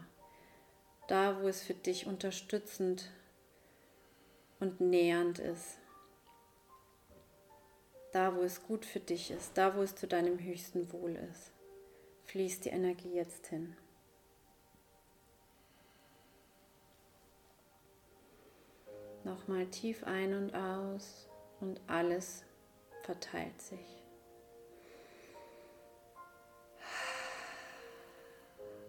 Da, 1.07 1.41
wo 1.41 1.49
es 1.49 1.63
für 1.63 1.75
dich 1.75 2.07
unterstützend 2.07 3.11
und 4.61 4.81
nähernd 4.81 5.39
ist. 5.39 5.79
Da, 8.13 8.35
wo 8.35 8.41
es 8.41 8.63
gut 8.63 8.87
für 8.87 9.01
dich 9.01 9.31
ist, 9.31 9.57
da, 9.59 9.77
wo 9.77 9.83
es 9.83 9.95
zu 9.95 10.07
deinem 10.07 10.39
höchsten 10.39 10.91
Wohl 10.93 11.17
ist, 11.31 11.53
fließt 12.25 12.65
die 12.65 12.71
Energie 12.71 13.13
jetzt 13.13 13.47
hin. 13.49 13.77
Nochmal 19.25 19.67
tief 19.67 20.05
ein 20.05 20.33
und 20.33 20.55
aus 20.55 21.29
und 21.61 21.81
alles 21.87 22.45
verteilt 23.03 23.61
sich. 23.61 24.03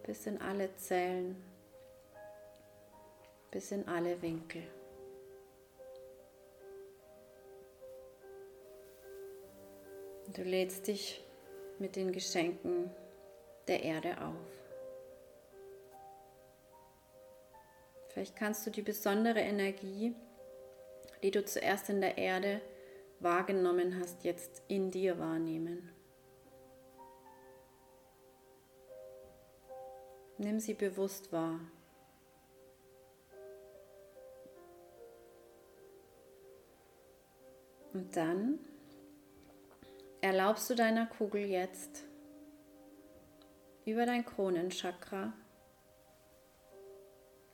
Bis 0.03 0.25
in 0.27 0.41
alle 0.41 0.73
Zellen, 0.77 1.35
bis 3.51 3.71
in 3.71 3.87
alle 3.87 4.21
Winkel. 4.21 4.63
Du 10.35 10.43
lädst 10.43 10.87
dich 10.87 11.23
mit 11.79 11.95
den 11.95 12.11
Geschenken 12.11 12.89
der 13.67 13.83
Erde 13.83 14.21
auf. 14.21 14.35
Vielleicht 18.09 18.35
kannst 18.35 18.65
du 18.65 18.71
die 18.71 18.81
besondere 18.81 19.39
Energie 19.39 20.13
die 21.23 21.31
du 21.31 21.43
zuerst 21.43 21.89
in 21.89 22.01
der 22.01 22.17
Erde 22.17 22.61
wahrgenommen 23.19 23.99
hast, 23.99 24.23
jetzt 24.23 24.61
in 24.67 24.91
dir 24.91 25.19
wahrnehmen. 25.19 25.89
Nimm 30.37 30.59
sie 30.59 30.73
bewusst 30.73 31.33
wahr. 31.33 31.59
Und 37.91 38.15
dann 38.15 38.59
erlaubst 40.21 40.69
du 40.69 40.75
deiner 40.75 41.05
Kugel 41.05 41.45
jetzt 41.45 42.03
über 43.85 44.05
dein 44.05 44.25
Kronenchakra 44.25 45.33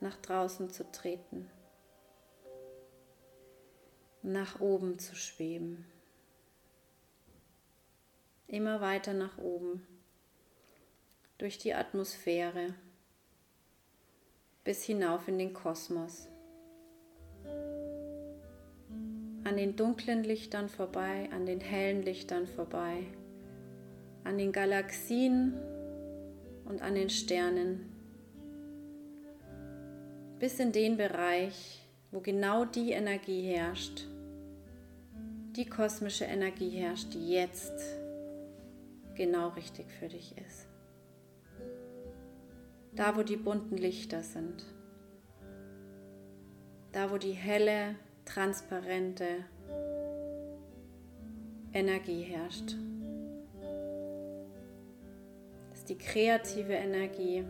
nach 0.00 0.16
draußen 0.16 0.70
zu 0.70 0.90
treten 0.90 1.50
nach 4.26 4.60
oben 4.60 4.98
zu 4.98 5.14
schweben. 5.14 5.86
Immer 8.48 8.80
weiter 8.80 9.14
nach 9.14 9.38
oben, 9.38 9.86
durch 11.38 11.58
die 11.58 11.74
Atmosphäre, 11.74 12.74
bis 14.64 14.82
hinauf 14.82 15.28
in 15.28 15.38
den 15.38 15.54
Kosmos. 15.54 16.28
An 19.46 19.56
den 19.56 19.76
dunklen 19.76 20.24
Lichtern 20.24 20.68
vorbei, 20.68 21.28
an 21.30 21.46
den 21.46 21.60
hellen 21.60 22.02
Lichtern 22.02 22.48
vorbei, 22.48 23.04
an 24.24 24.38
den 24.38 24.50
Galaxien 24.50 25.54
und 26.64 26.82
an 26.82 26.96
den 26.96 27.08
Sternen, 27.10 27.92
bis 30.40 30.58
in 30.58 30.72
den 30.72 30.96
Bereich, 30.96 31.80
wo 32.10 32.18
genau 32.18 32.64
die 32.64 32.90
Energie 32.90 33.42
herrscht, 33.42 34.08
die 35.54 35.66
kosmische 35.66 36.24
Energie 36.24 36.70
herrscht, 36.70 37.14
die 37.14 37.30
jetzt 37.30 37.80
genau 39.14 39.50
richtig 39.50 39.86
für 39.92 40.08
dich 40.08 40.34
ist. 40.44 40.66
Da, 42.96 43.16
wo 43.16 43.22
die 43.22 43.36
bunten 43.36 43.76
Lichter 43.76 44.24
sind. 44.24 44.64
Da, 46.90 47.12
wo 47.12 47.16
die 47.16 47.30
helle, 47.30 47.94
transparente 48.26 49.24
Energie 51.72 52.22
herrscht. 52.22 52.76
Das 55.70 55.78
ist 55.78 55.88
die 55.88 55.96
kreative 55.96 56.74
Energie, 56.74 57.44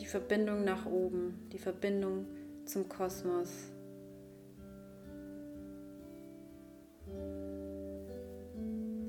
die 0.00 0.06
Verbindung 0.06 0.64
nach 0.64 0.86
oben, 0.86 1.48
die 1.52 1.58
Verbindung 1.58 2.26
zum 2.64 2.88
Kosmos. 2.88 3.72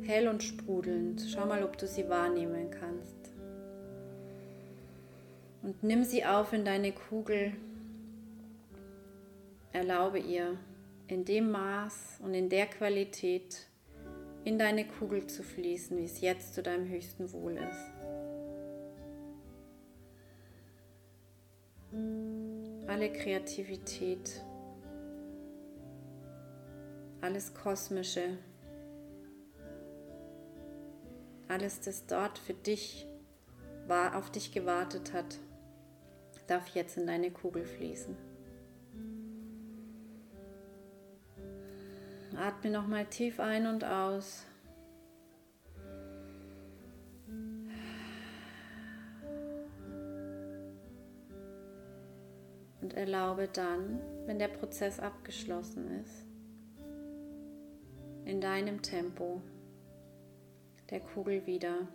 hell 0.05 0.27
und 0.27 0.43
sprudelnd. 0.43 1.25
Schau 1.27 1.45
mal, 1.45 1.63
ob 1.63 1.77
du 1.77 1.87
sie 1.87 2.07
wahrnehmen 2.09 2.69
kannst. 2.69 3.17
Und 5.61 5.81
nimm 5.81 6.03
sie 6.03 6.25
auf 6.25 6.53
in 6.53 6.65
deine 6.65 6.91
Kugel. 6.91 7.53
Erlaube 9.71 10.19
ihr 10.19 10.57
in 11.07 11.25
dem 11.25 11.51
Maß 11.51 12.19
und 12.23 12.33
in 12.33 12.49
der 12.49 12.67
Qualität 12.67 13.67
in 14.45 14.57
deine 14.57 14.85
Kugel 14.85 15.27
zu 15.27 15.43
fließen, 15.43 15.97
wie 15.97 16.05
es 16.05 16.21
jetzt 16.21 16.53
zu 16.53 16.63
deinem 16.63 16.87
höchsten 16.89 17.31
Wohl 17.31 17.57
ist. 17.57 17.91
Alle 22.87 23.11
Kreativität, 23.13 24.41
alles 27.21 27.53
Kosmische, 27.53 28.37
alles, 31.47 31.81
das 31.81 32.05
dort 32.07 32.37
für 32.39 32.53
dich 32.53 33.07
war, 33.87 34.17
auf 34.17 34.31
dich 34.31 34.51
gewartet 34.51 35.13
hat, 35.13 35.39
darf 36.47 36.69
jetzt 36.69 36.97
in 36.97 37.07
deine 37.07 37.31
Kugel 37.31 37.65
fließen. 37.65 38.15
Atme 42.37 42.71
nochmal 42.71 43.05
tief 43.05 43.39
ein 43.39 43.67
und 43.67 43.83
aus. 43.83 44.45
Und 52.81 52.93
erlaube 52.95 53.47
dann, 53.47 53.99
wenn 54.25 54.39
der 54.39 54.49
Prozess 54.49 54.99
abgeschlossen 54.99 56.01
ist, 56.01 56.25
in 58.25 58.41
deinem 58.41 58.81
Tempo 58.81 59.41
der 60.89 60.99
Kugel 60.99 61.45
wieder 61.45 61.87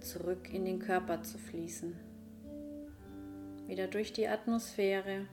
zurück 0.00 0.52
in 0.52 0.64
den 0.64 0.78
Körper 0.78 1.22
zu 1.22 1.38
fließen. 1.38 1.96
Wieder 3.66 3.88
durch 3.88 4.12
die 4.12 4.28
Atmosphäre 4.28 5.26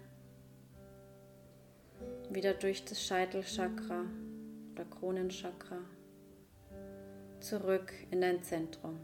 wieder 2.34 2.54
durch 2.54 2.86
das 2.86 3.04
Scheitelchakra 3.06 4.06
oder 4.74 4.86
Kronenchakra 4.86 5.80
zurück 7.42 7.94
in 8.10 8.22
dein 8.22 8.44
Zentrum. 8.44 9.00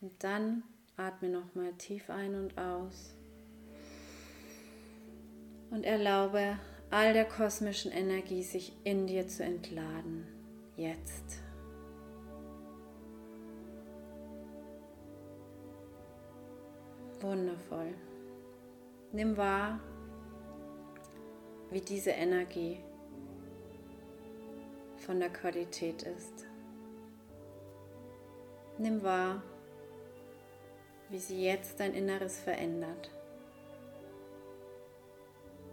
Und 0.00 0.22
dann 0.22 0.62
atme 0.96 1.30
nochmal 1.30 1.72
tief 1.74 2.10
ein 2.10 2.34
und 2.34 2.58
aus 2.58 3.14
und 5.70 5.84
erlaube 5.84 6.58
all 6.90 7.14
der 7.14 7.24
kosmischen 7.24 7.90
Energie 7.90 8.42
sich 8.42 8.72
in 8.84 9.06
dir 9.06 9.26
zu 9.26 9.42
entladen. 9.42 10.26
Jetzt. 10.76 11.40
Wundervoll. 17.20 17.94
Nimm 19.14 19.36
wahr, 19.36 19.78
wie 21.70 21.80
diese 21.80 22.10
Energie 22.10 22.80
von 24.96 25.20
der 25.20 25.30
Qualität 25.30 26.02
ist. 26.02 26.48
Nimm 28.76 29.04
wahr, 29.04 29.40
wie 31.10 31.20
sie 31.20 31.44
jetzt 31.44 31.78
dein 31.78 31.94
Inneres 31.94 32.40
verändert. 32.40 33.12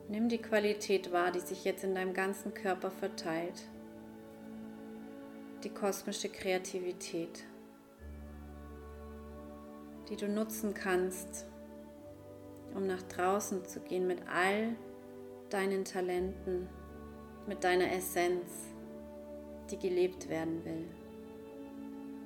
Nimm 0.07 0.29
die 0.29 0.37
Qualität 0.37 1.11
wahr, 1.11 1.31
die 1.31 1.39
sich 1.39 1.63
jetzt 1.63 1.83
in 1.83 1.95
deinem 1.95 2.13
ganzen 2.13 2.53
Körper 2.53 2.91
verteilt. 2.91 3.63
Die 5.63 5.71
kosmische 5.71 6.29
Kreativität, 6.29 7.43
die 10.09 10.15
du 10.15 10.27
nutzen 10.27 10.75
kannst, 10.75 11.47
um 12.75 12.87
nach 12.87 13.01
draußen 13.03 13.65
zu 13.65 13.79
gehen 13.81 14.07
mit 14.07 14.19
all 14.27 14.75
deinen 15.49 15.85
Talenten, 15.85 16.67
mit 17.47 17.63
deiner 17.63 17.91
Essenz, 17.91 18.69
die 19.69 19.77
gelebt 19.77 20.29
werden 20.29 20.63
will. 20.65 20.85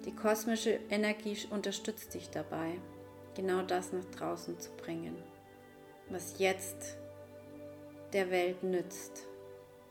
Die 0.06 0.16
kosmische 0.16 0.80
Energie 0.90 1.38
unterstützt 1.50 2.14
dich 2.14 2.30
dabei, 2.30 2.80
genau 3.36 3.64
das 3.64 3.92
nach 3.92 4.06
draußen 4.06 4.60
zu 4.60 4.72
bringen, 4.78 5.16
was 6.10 6.38
jetzt 6.38 6.98
der 8.14 8.30
Welt 8.30 8.64
nützt, 8.64 9.28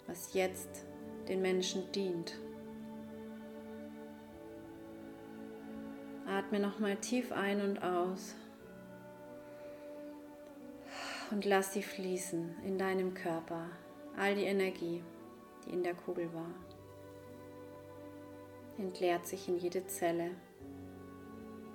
was 0.06 0.32
jetzt 0.34 0.84
den 1.28 1.42
Menschen 1.42 1.90
dient. 1.92 2.38
Atme 6.26 6.60
nochmal 6.60 6.96
tief 6.96 7.32
ein 7.32 7.60
und 7.60 7.82
aus 7.82 8.34
und 11.30 11.44
lass 11.44 11.72
sie 11.72 11.82
fließen 11.82 12.56
in 12.64 12.78
deinem 12.78 13.14
Körper, 13.14 13.66
all 14.16 14.34
die 14.34 14.44
Energie, 14.44 15.02
die 15.64 15.72
in 15.72 15.82
der 15.82 15.94
Kugel 15.94 16.32
war. 16.32 16.54
Entleert 18.78 19.26
sich 19.26 19.48
in 19.48 19.56
jede 19.58 19.87
Zelle, 19.87 20.30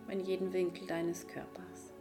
in 0.10 0.20
jeden 0.20 0.52
Winkel 0.54 0.88
deines 0.88 1.28
Körpers. 1.28 1.94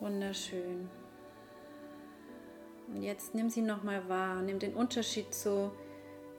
Wunderschön. 0.00 0.88
Und 2.88 3.02
jetzt 3.02 3.34
nimm 3.34 3.50
sie 3.50 3.62
nochmal 3.62 4.08
wahr, 4.08 4.42
nimm 4.42 4.58
den 4.58 4.74
Unterschied 4.74 5.34
zu 5.34 5.70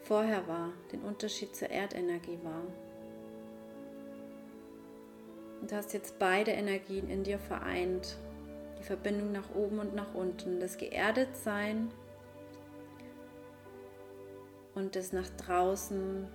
vorher 0.01 0.47
wahr, 0.47 0.73
den 0.91 1.01
Unterschied 1.01 1.55
zur 1.55 1.69
Erdenergie 1.69 2.39
wahr. 2.43 2.63
Du 5.67 5.75
hast 5.75 5.93
jetzt 5.93 6.19
beide 6.19 6.51
Energien 6.51 7.09
in 7.09 7.23
dir 7.23 7.39
vereint. 7.39 8.17
Die 8.79 8.83
Verbindung 8.83 9.31
nach 9.31 9.53
oben 9.53 9.79
und 9.79 9.93
nach 9.93 10.13
unten. 10.13 10.59
Das 10.59 10.77
Geerdetsein 10.77 11.91
und 14.73 14.95
das 14.95 15.11
nach 15.11 15.29
draußen, 15.29 16.27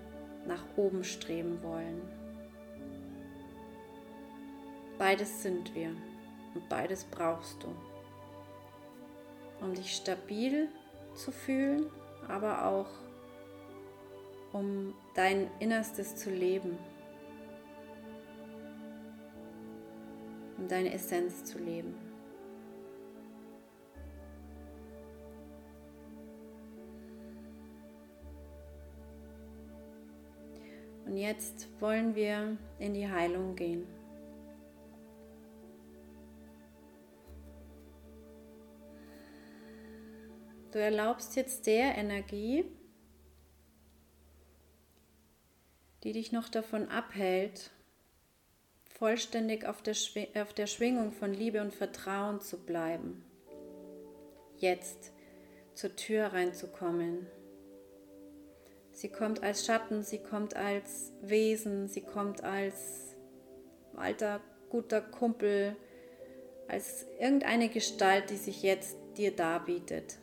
nach 0.47 0.63
oben 0.77 1.05
streben 1.05 1.63
wollen. 1.63 2.03
Beides 4.99 5.43
sind 5.43 5.75
wir 5.75 5.89
und 6.55 6.69
beides 6.69 7.05
brauchst 7.05 7.63
du, 7.63 7.69
um 9.61 9.75
dich 9.75 9.97
stabil 9.97 10.69
zu 11.15 11.33
fühlen, 11.33 11.91
aber 12.29 12.67
auch 12.67 12.89
um 14.53 14.95
dein 15.15 15.51
Innerstes 15.59 16.15
zu 16.15 16.31
leben. 16.31 16.79
Um 20.65 20.69
deine 20.69 20.95
Essenz 20.95 21.45
zu 21.45 21.59
leben. 21.59 21.95
Und 31.05 31.19
jetzt 31.19 31.69
wollen 31.83 32.15
wir 32.15 32.57
in 32.79 32.95
die 32.95 33.07
Heilung 33.07 33.55
gehen. 33.55 33.87
Du 40.73 40.79
erlaubst 40.79 41.37
jetzt 41.37 41.67
der 41.67 41.99
Energie, 41.99 42.65
die 46.05 46.13
dich 46.13 46.33
noch 46.33 46.49
davon 46.49 46.89
abhält, 46.89 47.71
vollständig 48.99 49.67
auf 49.67 49.83
der, 49.83 49.95
auf 50.41 50.53
der 50.53 50.67
Schwingung 50.67 51.13
von 51.13 51.33
Liebe 51.33 51.61
und 51.61 51.75
Vertrauen 51.75 52.41
zu 52.41 52.59
bleiben. 52.59 53.25
Jetzt 54.57 55.13
zur 55.75 55.97
Tür 55.97 56.27
reinzukommen. 56.27 57.27
Sie 58.93 59.09
kommt 59.09 59.43
als 59.43 59.67
Schatten, 59.67 60.05
sie 60.05 60.19
kommt 60.19 60.55
als 60.55 61.13
Wesen, 61.21 61.89
sie 61.89 62.03
kommt 62.03 62.45
als 62.45 63.17
alter, 63.97 64.41
guter 64.71 65.01
Kumpel, 65.01 65.77
als 66.69 67.05
irgendeine 67.19 67.69
Gestalt, 67.69 68.31
die 68.31 68.37
sich 68.37 68.63
jetzt 68.63 68.97
dir 69.17 69.35
darbietet. 69.35 70.19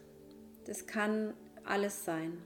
Das 0.65 0.87
kann 0.87 1.33
alles 1.65 2.05
sein. 2.05 2.41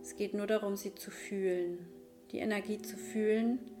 Es 0.00 0.16
geht 0.16 0.32
nur 0.32 0.46
darum, 0.46 0.76
sie 0.76 0.94
zu 0.94 1.10
fühlen, 1.10 1.86
die 2.30 2.38
Energie 2.38 2.80
zu 2.80 2.96
fühlen 2.96 3.71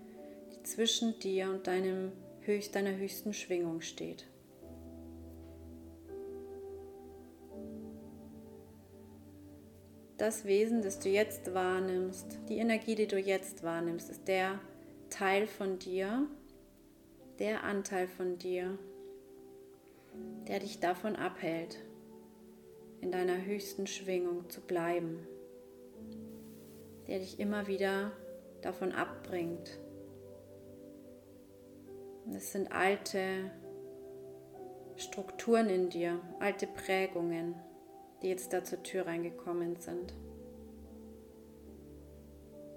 zwischen 0.66 1.18
dir 1.18 1.50
und 1.50 1.66
deinem 1.66 2.12
deiner 2.72 2.96
höchsten 2.96 3.32
Schwingung 3.32 3.80
steht. 3.82 4.26
Das 10.18 10.44
Wesen, 10.44 10.82
das 10.82 10.98
du 10.98 11.08
jetzt 11.08 11.52
wahrnimmst, 11.54 12.38
die 12.48 12.58
Energie, 12.58 12.94
die 12.94 13.06
du 13.06 13.18
jetzt 13.18 13.62
wahrnimmst, 13.62 14.10
ist 14.10 14.28
der 14.28 14.60
Teil 15.10 15.46
von 15.46 15.78
dir, 15.78 16.26
der 17.38 17.64
Anteil 17.64 18.06
von 18.06 18.38
dir, 18.38 18.78
der 20.46 20.60
dich 20.60 20.80
davon 20.80 21.16
abhält, 21.16 21.78
in 23.00 23.10
deiner 23.10 23.44
höchsten 23.44 23.86
Schwingung 23.86 24.48
zu 24.48 24.60
bleiben, 24.60 25.26
der 27.08 27.18
dich 27.18 27.40
immer 27.40 27.66
wieder 27.66 28.12
davon 28.60 28.92
abbringt, 28.92 29.80
es 32.34 32.52
sind 32.52 32.72
alte 32.72 33.50
Strukturen 34.96 35.68
in 35.68 35.88
dir, 35.88 36.20
alte 36.38 36.66
Prägungen, 36.66 37.54
die 38.22 38.28
jetzt 38.28 38.52
da 38.52 38.62
zur 38.62 38.82
Tür 38.82 39.06
reingekommen 39.06 39.76
sind. 39.76 40.14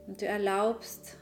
Und 0.08 0.22
du 0.22 0.26
erlaubst, 0.26 1.18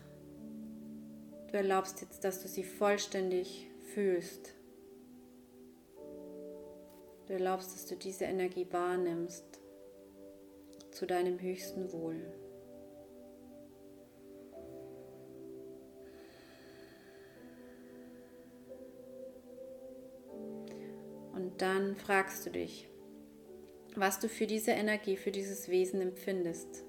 du 1.48 1.58
erlaubst 1.58 2.02
jetzt, 2.02 2.24
dass 2.24 2.42
du 2.42 2.48
sie 2.48 2.64
vollständig 2.64 3.70
fühlst. 3.94 4.54
Du 7.28 7.34
erlaubst, 7.34 7.74
dass 7.74 7.86
du 7.86 7.96
diese 7.96 8.26
Energie 8.26 8.68
wahrnimmst 8.72 9.62
zu 10.92 11.06
deinem 11.06 11.40
höchsten 11.40 11.92
Wohl. 11.92 12.22
Und 21.44 21.62
dann 21.62 21.98
fragst 21.98 22.46
du 22.46 22.52
dich, 22.52 22.88
was 23.98 24.18
du 24.22 24.30
für 24.30 24.48
diese 24.48 24.72
Energie, 24.72 25.18
für 25.18 25.30
dieses 25.30 25.68
Wesen 25.68 26.00
empfindest. 26.00 26.86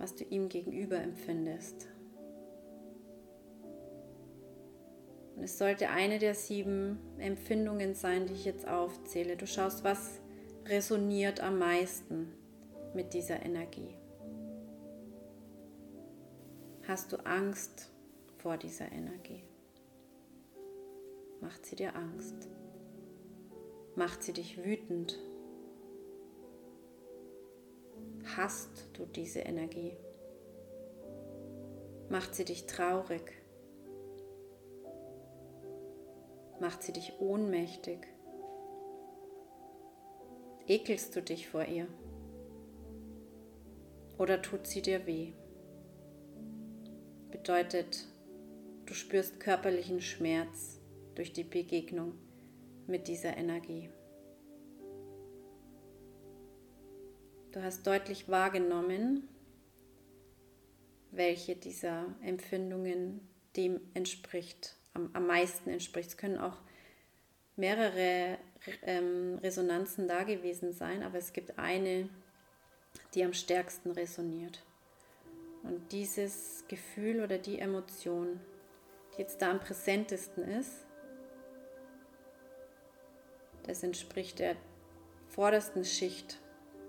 was 0.00 0.14
du 0.14 0.24
ihm 0.24 0.48
gegenüber 0.48 0.96
empfindest. 0.96 1.86
Und 5.36 5.44
es 5.44 5.58
sollte 5.58 5.90
eine 5.90 6.18
der 6.18 6.34
sieben 6.34 6.98
Empfindungen 7.18 7.94
sein, 7.94 8.26
die 8.26 8.32
ich 8.32 8.46
jetzt 8.46 8.66
aufzähle. 8.66 9.36
Du 9.36 9.46
schaust, 9.46 9.84
was 9.84 10.22
resoniert 10.64 11.40
am 11.40 11.58
meisten 11.58 12.32
mit 12.94 13.12
dieser 13.12 13.44
Energie. 13.44 13.94
Hast 16.88 17.12
du 17.12 17.18
Angst 17.26 17.92
vor 18.38 18.56
dieser 18.56 18.90
Energie? 18.90 19.44
Macht 21.42 21.66
sie 21.66 21.76
dir 21.76 21.94
Angst? 21.94 22.48
Macht 23.96 24.22
sie 24.22 24.32
dich 24.32 24.64
wütend? 24.64 25.18
Hast 28.36 28.88
du 28.92 29.04
diese 29.04 29.40
Energie? 29.40 29.96
Macht 32.08 32.34
sie 32.34 32.44
dich 32.44 32.66
traurig? 32.66 33.32
Macht 36.60 36.82
sie 36.82 36.92
dich 36.92 37.14
ohnmächtig? 37.18 38.06
Ekelst 40.66 41.16
du 41.16 41.22
dich 41.22 41.48
vor 41.48 41.64
ihr? 41.64 41.88
Oder 44.18 44.40
tut 44.40 44.66
sie 44.66 44.82
dir 44.82 45.06
weh? 45.06 45.32
Bedeutet, 47.32 48.06
du 48.86 48.94
spürst 48.94 49.40
körperlichen 49.40 50.00
Schmerz 50.00 50.78
durch 51.16 51.32
die 51.32 51.44
Begegnung 51.44 52.12
mit 52.90 53.08
dieser 53.08 53.36
Energie. 53.36 53.88
Du 57.52 57.62
hast 57.62 57.86
deutlich 57.86 58.28
wahrgenommen, 58.28 59.28
welche 61.10 61.56
dieser 61.56 62.06
Empfindungen 62.22 63.20
dem 63.56 63.80
entspricht, 63.94 64.76
am, 64.94 65.10
am 65.12 65.26
meisten 65.26 65.70
entspricht. 65.70 66.10
Es 66.10 66.16
können 66.16 66.38
auch 66.38 66.58
mehrere 67.56 68.38
ähm, 68.82 69.38
Resonanzen 69.42 70.06
da 70.06 70.22
gewesen 70.22 70.72
sein, 70.72 71.02
aber 71.02 71.18
es 71.18 71.32
gibt 71.32 71.58
eine, 71.58 72.08
die 73.14 73.24
am 73.24 73.32
stärksten 73.32 73.90
resoniert. 73.90 74.64
Und 75.62 75.92
dieses 75.92 76.64
Gefühl 76.68 77.22
oder 77.22 77.38
die 77.38 77.58
Emotion, 77.58 78.40
die 79.12 79.22
jetzt 79.22 79.42
da 79.42 79.50
am 79.50 79.60
präsentesten 79.60 80.44
ist, 80.44 80.86
das 83.70 83.84
entspricht 83.84 84.40
der 84.40 84.56
vordersten 85.28 85.84
Schicht, 85.84 86.40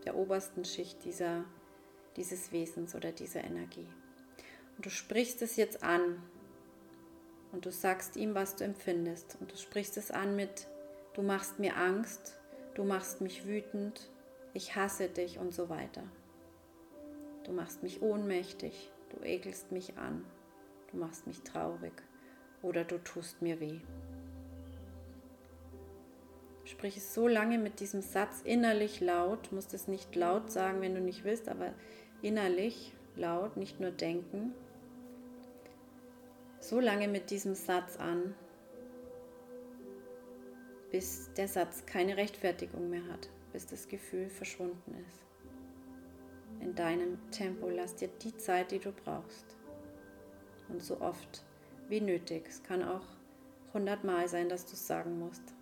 der 0.04 0.16
obersten 0.16 0.66
Schicht 0.66 1.06
dieser, 1.06 1.46
dieses 2.16 2.52
Wesens 2.52 2.96
oder 2.96 3.12
dieser 3.12 3.44
Energie. 3.44 3.88
Und 4.76 4.88
du 4.88 4.90
sprichst 4.90 5.44
es 5.44 5.58
jetzt 5.58 5.84
an 5.84 6.24
und 7.52 7.68
du 7.68 7.72
sagst 7.72 8.16
ihm, 8.16 8.34
was 8.34 8.56
du 8.56 8.64
empfindest. 8.64 9.38
Und 9.40 9.52
du 9.52 9.58
sprichst 9.58 9.96
es 9.98 10.10
an 10.10 10.36
mit, 10.36 10.68
du 11.14 11.22
machst 11.22 11.60
mir 11.60 11.78
Angst, 11.78 12.36
du 12.74 12.84
machst 12.84 13.22
mich 13.22 13.46
wütend, 13.46 14.10
ich 14.56 14.76
hasse 14.76 15.08
dich 15.08 15.38
und 15.38 15.54
so 15.54 15.70
weiter. 15.70 16.04
Du 17.44 17.52
machst 17.52 17.84
mich 17.84 18.02
ohnmächtig, 18.02 18.92
du 19.10 19.24
ekelst 19.24 19.72
mich 19.72 20.00
an, 20.00 20.26
du 20.92 20.98
machst 20.98 21.28
mich 21.28 21.42
traurig 21.42 21.94
oder 22.64 22.84
du 22.84 22.98
tust 22.98 23.40
mir 23.44 23.60
weh. 23.60 23.82
Sprich 26.82 26.98
es 26.98 27.14
so 27.14 27.28
lange 27.28 27.60
mit 27.60 27.80
diesem 27.80 28.02
Satz 28.02 28.42
innerlich 28.44 29.02
laut, 29.02 29.52
musst 29.52 29.76
es 29.76 29.88
nicht 29.88 30.16
laut 30.16 30.52
sagen, 30.52 30.82
wenn 30.82 30.96
du 30.96 31.00
nicht 31.00 31.24
willst, 31.24 31.48
aber 31.48 31.76
innerlich 32.24 32.92
laut, 33.16 33.56
nicht 33.56 33.80
nur 33.80 33.92
denken. 33.92 34.56
So 36.60 36.80
lange 36.80 37.08
mit 37.08 37.30
diesem 37.30 37.54
Satz 37.54 37.98
an, 37.98 38.34
bis 40.90 41.32
der 41.34 41.48
Satz 41.48 41.86
keine 41.86 42.18
Rechtfertigung 42.18 42.90
mehr 42.90 43.06
hat, 43.10 43.30
bis 43.54 43.68
das 43.68 43.88
Gefühl 43.88 44.28
verschwunden 44.32 45.06
ist. 45.08 45.22
In 46.62 46.74
deinem 46.74 47.20
Tempo 47.30 47.70
lass 47.70 47.94
dir 47.94 48.10
die 48.24 48.36
Zeit, 48.38 48.72
die 48.72 48.80
du 48.80 48.92
brauchst. 48.92 49.56
Und 50.68 50.82
so 50.82 51.00
oft 51.00 51.44
wie 51.90 52.02
nötig. 52.02 52.48
Es 52.48 52.64
kann 52.64 52.82
auch 52.82 53.06
hundertmal 53.72 54.28
sein, 54.28 54.50
dass 54.50 54.66
du 54.66 54.74
es 54.74 54.88
sagen 54.88 55.20
musst. 55.20 55.54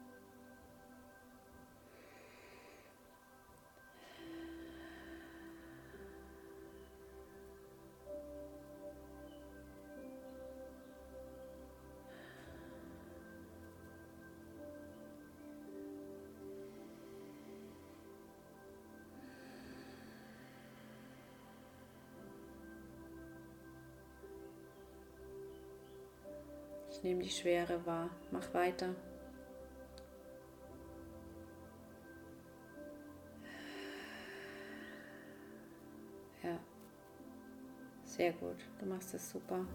Ich 26.99 27.03
nehme 27.03 27.23
die 27.23 27.29
Schwere 27.29 27.85
wahr. 27.85 28.09
Mach 28.29 28.53
weiter. 28.53 28.93
Ja. 36.43 36.59
Sehr 38.03 38.33
gut. 38.33 38.57
Du 38.79 38.85
machst 38.85 39.13
es 39.13 39.31
super. 39.31 39.65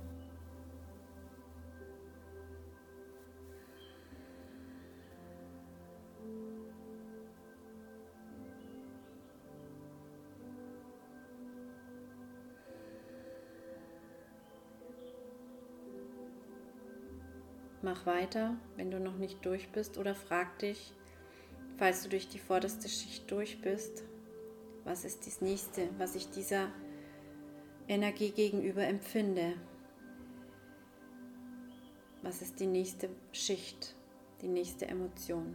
Mach 17.84 18.06
weiter, 18.06 18.56
wenn 18.76 18.90
du 18.90 18.98
noch 18.98 19.18
nicht 19.18 19.44
durch 19.44 19.70
bist 19.70 19.98
oder 19.98 20.14
frag 20.14 20.58
dich, 20.58 20.94
falls 21.76 22.02
du 22.02 22.08
durch 22.08 22.26
die 22.30 22.38
vorderste 22.38 22.88
Schicht 22.88 23.30
durch 23.30 23.60
bist, 23.60 24.04
was 24.84 25.04
ist 25.04 25.26
das 25.26 25.42
nächste, 25.42 25.90
was 25.98 26.14
ich 26.14 26.30
dieser 26.30 26.68
Energie 27.86 28.30
gegenüber 28.30 28.84
empfinde? 28.86 29.52
Was 32.22 32.40
ist 32.40 32.58
die 32.58 32.66
nächste 32.66 33.10
Schicht, 33.32 33.94
die 34.40 34.48
nächste 34.48 34.88
Emotion? 34.88 35.54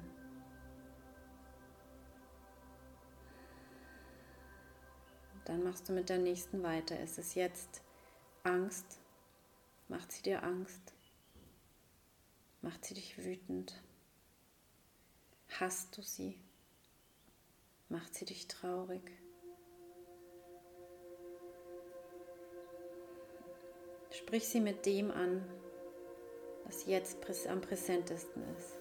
Dann 5.46 5.63
machst 5.63 5.89
du 5.89 5.94
mit 5.94 6.10
der 6.10 6.20
nächsten 6.20 6.62
weiter. 6.62 7.00
Ist 7.00 7.18
es 7.18 7.34
jetzt 7.34 7.82
Angst? 8.44 9.00
Macht 9.88 10.12
sie 10.12 10.22
dir 10.22 10.44
Angst? 10.44 10.94
Macht 12.62 12.84
sie 12.84 12.93
dich 12.93 13.24
wütend? 13.24 13.82
Hast 15.60 15.98
du 15.98 16.02
sie? 16.02 16.38
Macht 17.88 18.13
sie 18.13 18.26
dich 18.26 18.48
traurig? 18.48 19.02
Sprich 24.12 24.48
sie 24.50 24.60
mit 24.60 24.86
dem 24.86 25.10
an, 25.10 25.43
was 26.65 26.86
jetzt 26.86 27.17
am 27.48 27.62
präsentesten 27.62 28.43
ist. 28.58 28.78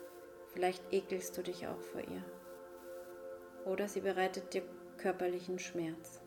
Vielleicht 0.52 0.92
ekelst 0.92 1.36
du 1.38 1.42
dich 1.42 1.66
auch 1.68 1.80
vor 1.80 2.00
ihr. 2.00 2.24
Oder 3.64 3.88
sie 3.88 4.00
bereitet 4.00 4.54
dir 4.54 4.62
körperlichen 4.96 5.58
Schmerz. 5.60 6.20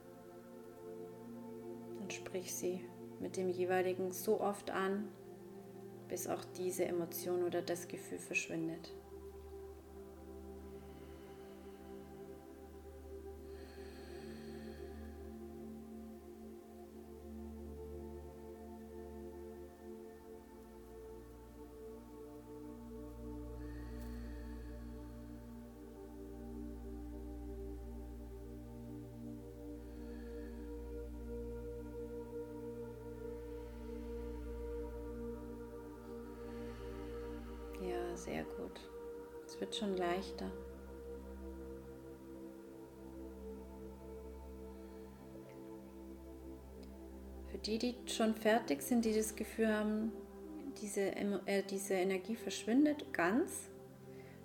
Dann 2.00 2.10
sprich 2.10 2.56
sie 2.56 2.84
mit 3.20 3.36
dem 3.36 3.50
jeweiligen 3.50 4.12
so 4.12 4.40
oft 4.40 4.72
an, 4.72 5.12
bis 6.12 6.28
auch 6.28 6.44
diese 6.58 6.84
Emotion 6.86 7.42
oder 7.44 7.62
das 7.62 7.88
Gefühl 7.88 8.20
verschwindet. 8.20 8.92
Sehr 38.16 38.44
gut. 38.44 38.80
Es 39.46 39.60
wird 39.60 39.76
schon 39.76 39.98
leichter. 39.98 40.52
die, 47.66 47.78
die 47.78 47.96
schon 48.08 48.34
fertig 48.34 48.82
sind, 48.82 49.06
die 49.06 49.14
das 49.14 49.36
Gefühl 49.36 49.68
haben, 49.68 50.12
diese, 50.82 51.16
äh, 51.16 51.64
diese 51.70 51.94
Energie 51.94 52.36
verschwindet 52.36 53.14
ganz 53.14 53.70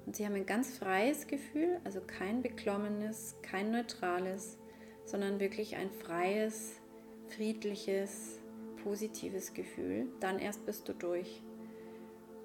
und 0.05 0.15
sie 0.15 0.25
haben 0.25 0.35
ein 0.35 0.47
ganz 0.47 0.79
freies 0.79 1.27
Gefühl, 1.27 1.81
also 1.85 2.01
kein 2.01 2.43
beklommenes, 2.43 3.37
kein 3.43 3.71
neutrales, 3.71 4.59
sondern 5.05 5.41
wirklich 5.41 5.77
ein 5.77 5.91
freies, 5.91 6.81
friedliches, 7.29 8.41
positives 8.85 9.53
Gefühl, 9.53 10.07
dann 10.21 10.39
erst 10.39 10.65
bist 10.65 10.89
du 10.89 10.93
durch. 10.93 11.43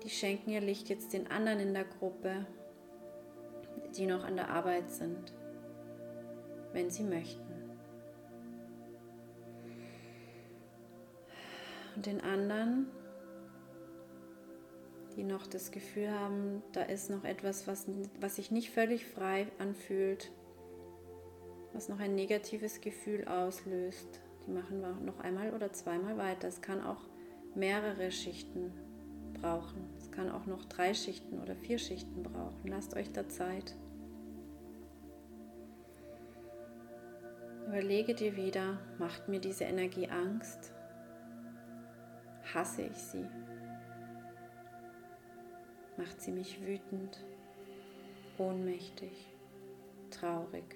Die 0.03 0.09
schenken 0.09 0.49
ihr 0.49 0.61
Licht 0.61 0.89
jetzt 0.89 1.13
den 1.13 1.29
anderen 1.29 1.59
in 1.59 1.73
der 1.73 1.83
Gruppe, 1.83 2.45
die 3.95 4.07
noch 4.07 4.23
an 4.23 4.35
der 4.35 4.49
Arbeit 4.49 4.89
sind, 4.89 5.33
wenn 6.73 6.89
sie 6.89 7.03
möchten. 7.03 7.51
Und 11.95 12.05
den 12.05 12.21
anderen, 12.21 12.87
die 15.15 15.23
noch 15.23 15.45
das 15.45 15.71
Gefühl 15.71 16.09
haben, 16.09 16.63
da 16.71 16.81
ist 16.83 17.09
noch 17.09 17.23
etwas, 17.23 17.67
was, 17.67 17.85
was 18.19 18.37
sich 18.37 18.49
nicht 18.49 18.71
völlig 18.71 19.05
frei 19.05 19.47
anfühlt, 19.59 20.31
was 21.73 21.89
noch 21.89 21.99
ein 21.99 22.15
negatives 22.15 22.81
Gefühl 22.81 23.27
auslöst. 23.27 24.21
Die 24.47 24.51
machen 24.51 24.81
wir 24.81 24.93
noch 24.93 25.19
einmal 25.19 25.53
oder 25.53 25.71
zweimal 25.73 26.17
weiter. 26.17 26.47
Es 26.47 26.61
kann 26.61 26.81
auch 26.81 27.03
mehrere 27.53 28.11
Schichten 28.11 28.73
brauchen. 29.41 29.89
Es 29.97 30.11
kann 30.11 30.29
auch 30.29 30.45
noch 30.45 30.65
drei 30.65 30.93
Schichten 30.93 31.39
oder 31.41 31.55
vier 31.55 31.77
Schichten 31.77 32.23
brauchen. 32.23 32.67
Lasst 32.67 32.95
euch 32.95 33.11
da 33.11 33.27
Zeit. 33.27 33.75
Überlege 37.67 38.13
dir 38.13 38.35
wieder, 38.35 38.79
macht 38.99 39.29
mir 39.29 39.39
diese 39.39 39.63
Energie 39.63 40.07
Angst? 40.09 40.73
Hasse 42.53 42.81
ich 42.83 42.97
sie? 42.97 43.25
Macht 45.97 46.21
sie 46.21 46.31
mich 46.31 46.61
wütend, 46.65 47.23
ohnmächtig, 48.37 49.27
traurig? 50.09 50.75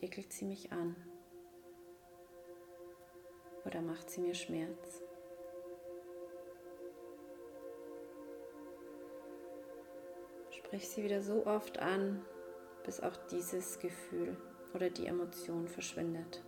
Ekelt 0.00 0.32
sie 0.32 0.44
mich 0.44 0.72
an? 0.72 0.96
Oder 3.64 3.80
macht 3.80 4.10
sie 4.10 4.20
mir 4.20 4.34
Schmerz? 4.34 5.02
Sprich 10.72 10.88
sie 10.88 11.04
wieder 11.04 11.20
so 11.20 11.44
oft 11.44 11.80
an, 11.80 12.22
bis 12.86 12.98
auch 13.02 13.14
dieses 13.30 13.78
Gefühl 13.78 14.34
oder 14.72 14.88
die 14.88 15.04
Emotion 15.04 15.68
verschwindet. 15.68 16.42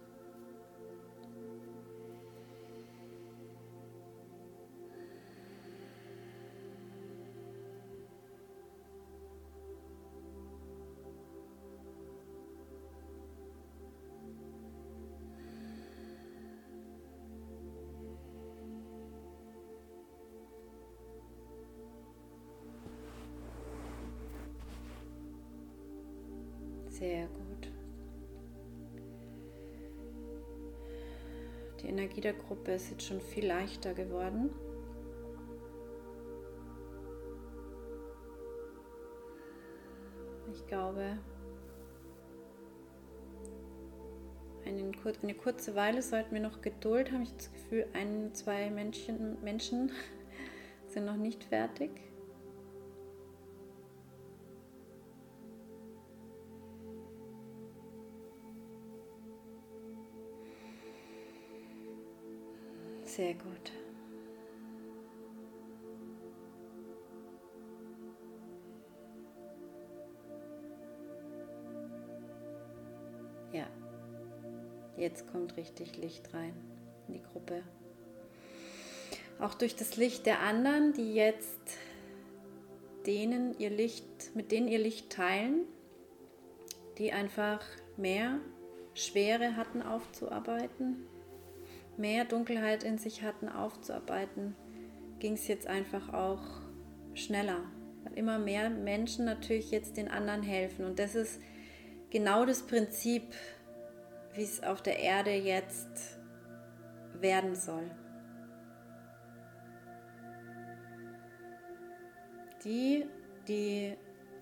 Die 32.25 32.29
Energie 32.29 32.41
der 32.41 32.47
Gruppe 32.47 32.73
ist 32.73 32.91
jetzt 32.91 33.03
schon 33.03 33.21
viel 33.21 33.47
leichter 33.47 33.93
geworden. 33.93 34.51
Ich 40.53 40.67
glaube, 40.67 41.19
eine 45.23 45.35
kurze 45.35 45.75
Weile 45.75 46.01
sollten 46.01 46.35
wir 46.35 46.41
noch 46.41 46.63
Geduld 46.63 47.13
haben. 47.13 47.23
Ich 47.23 47.29
habe 47.31 47.39
das 47.39 47.53
Gefühl, 47.53 47.87
ein, 47.93 48.35
zwei 48.35 48.71
Menschen, 48.71 49.43
Menschen 49.43 49.93
sind 50.89 51.05
noch 51.05 51.17
nicht 51.17 51.45
fertig. 51.45 51.91
Sehr 63.17 63.35
gut. 63.35 63.71
Ja, 73.53 73.69
jetzt 74.97 75.31
kommt 75.31 75.57
richtig 75.57 75.97
Licht 75.97 76.35
rein 76.35 76.55
in 77.07 77.15
die 77.15 77.23
Gruppe. 77.23 77.63
Auch 79.39 79.55
durch 79.55 79.77
das 79.77 79.97
Licht 79.97 80.27
der 80.27 80.41
anderen, 80.41 80.93
die 80.93 81.15
jetzt 81.15 81.79
denen 83.07 83.57
ihr 83.61 83.71
Licht, 83.71 84.35
mit 84.35 84.51
denen 84.51 84.67
ihr 84.67 84.81
Licht 84.81 85.11
teilen, 85.11 85.67
die 86.99 87.13
einfach 87.13 87.61
mehr 87.97 88.41
Schwere 88.95 89.55
hatten 89.55 89.83
aufzuarbeiten, 89.83 91.07
mehr 91.99 92.25
Dunkelheit 92.25 92.85
in 92.85 92.99
sich 92.99 93.23
hatten 93.23 93.49
aufzuarbeiten, 93.49 94.55
ging 95.19 95.35
es 95.35 95.49
jetzt 95.49 95.67
einfach 95.67 96.13
auch 96.13 96.43
schneller. 97.15 97.61
Weil 98.05 98.19
immer 98.19 98.39
mehr 98.39 98.71
Menschen 98.71 99.25
natürlich 99.25 99.71
jetzt 99.71 99.97
den 99.97 100.09
anderen 100.09 100.43
helfen. 100.43 100.85
Und 100.85 100.99
das 100.99 101.15
ist 101.15 101.41
genau 102.11 102.45
das 102.45 102.63
Prinzip, 102.63 103.23
wie 104.35 104.43
es 104.43 104.63
auf 104.63 104.83
der 104.83 104.99
Erde 104.99 105.33
jetzt 105.33 106.19
werden 107.21 107.55
soll. 107.55 107.91
Die, 112.65 113.07
die 113.47 113.95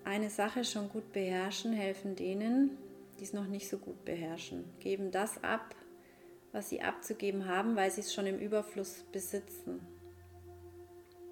eine 0.05 0.31
Sache 0.31 0.65
schon 0.65 0.89
gut 0.89 1.13
beherrschen, 1.13 1.73
helfen 1.73 2.17
denen, 2.17 2.79
die 3.19 3.25
es 3.25 3.33
noch 3.33 3.47
nicht 3.47 3.69
so 3.69 3.79
gut 3.79 4.05
beherrschen, 4.05 4.65
geben 4.81 5.11
das 5.11 5.43
ab, 5.43 5.75
was 6.53 6.69
sie 6.69 6.83
abzugeben 6.83 7.47
haben, 7.47 7.77
weil 7.77 7.91
sie 7.91 8.03
es 8.03 8.15
schon 8.15 8.27
im 8.27 8.39
Überfluss 8.39 9.05
besitzen. 9.11 9.81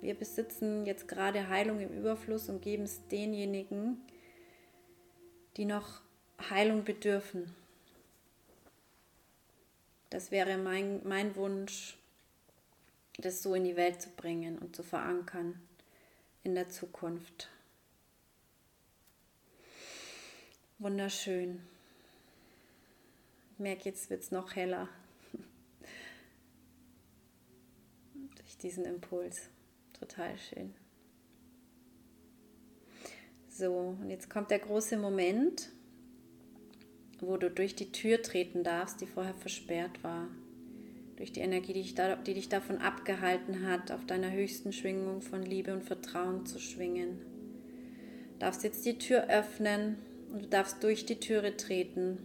Wir 0.01 0.15
besitzen 0.15 0.87
jetzt 0.87 1.09
gerade 1.09 1.49
Heilung 1.49 1.79
im 1.81 1.93
Überfluss 1.93 2.49
und 2.49 2.63
geben 2.63 2.85
es 2.85 3.07
denjenigen, 3.09 4.01
die 5.57 5.67
noch 5.67 6.01
Heilung 6.49 6.85
bedürfen. 6.85 7.55
Das 10.09 10.31
wäre 10.31 10.57
mein, 10.57 11.07
mein 11.07 11.37
Wunsch, 11.37 11.99
das 13.19 13.43
so 13.43 13.55
in 13.55 13.65
die 13.65 13.77
Welt 13.77 14.01
zu 14.01 14.09
bringen 14.11 14.59
und 14.59 14.75
zu 14.75 14.83
verankern 14.83 15.61
in 16.43 16.55
der 16.55 16.71
Zukunft. 16.71 17.51
Wunderschön. 20.79 21.61
Ich 23.53 23.59
merke, 23.59 23.85
jetzt 23.85 24.09
wird 24.09 24.23
es 24.23 24.31
noch 24.31 24.57
heller. 24.57 24.89
Diesen 28.63 28.85
Impuls. 28.85 29.51
Total 29.99 30.37
schön. 30.39 30.75
So, 33.49 33.97
und 34.01 34.09
jetzt 34.09 34.31
kommt 34.31 34.51
der 34.51 34.61
große 34.61 34.97
Moment, 34.97 35.71
wo 37.21 37.37
du 37.37 37.51
durch 37.51 37.75
die 37.75 37.93
Tür 37.93 38.23
treten 38.23 38.65
darfst, 38.65 39.01
die 39.01 39.07
vorher 39.07 39.35
versperrt 39.35 40.03
war. 40.03 40.29
Durch 41.17 41.33
die 41.33 41.41
Energie, 41.41 41.75
die 41.75 41.83
dich, 41.83 41.95
da, 41.95 42.17
die 42.17 42.33
dich 42.33 42.49
davon 42.49 42.79
abgehalten 42.79 43.67
hat, 43.67 43.93
auf 43.93 44.07
deiner 44.07 44.31
höchsten 44.31 44.73
Schwingung 44.73 45.21
von 45.21 45.43
Liebe 45.43 45.75
und 45.75 45.83
Vertrauen 45.83 46.47
zu 46.47 46.59
schwingen. 46.59 47.19
Du 48.33 48.39
darfst 48.39 48.65
jetzt 48.65 48.87
die 48.87 48.97
Tür 48.97 49.29
öffnen 49.29 49.99
und 50.33 50.45
du 50.45 50.49
darfst 50.49 50.83
durch 50.83 51.05
die 51.05 51.21
Türe 51.21 51.59
treten. 51.59 52.19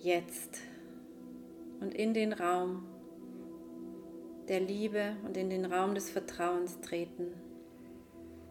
Jetzt. 0.00 0.58
Und 1.80 1.94
in 1.94 2.12
den 2.12 2.32
Raum, 2.32 2.86
der 4.48 4.60
Liebe 4.60 5.16
und 5.24 5.36
in 5.36 5.50
den 5.50 5.64
Raum 5.64 5.94
des 5.94 6.10
Vertrauens 6.10 6.80
treten. 6.80 7.32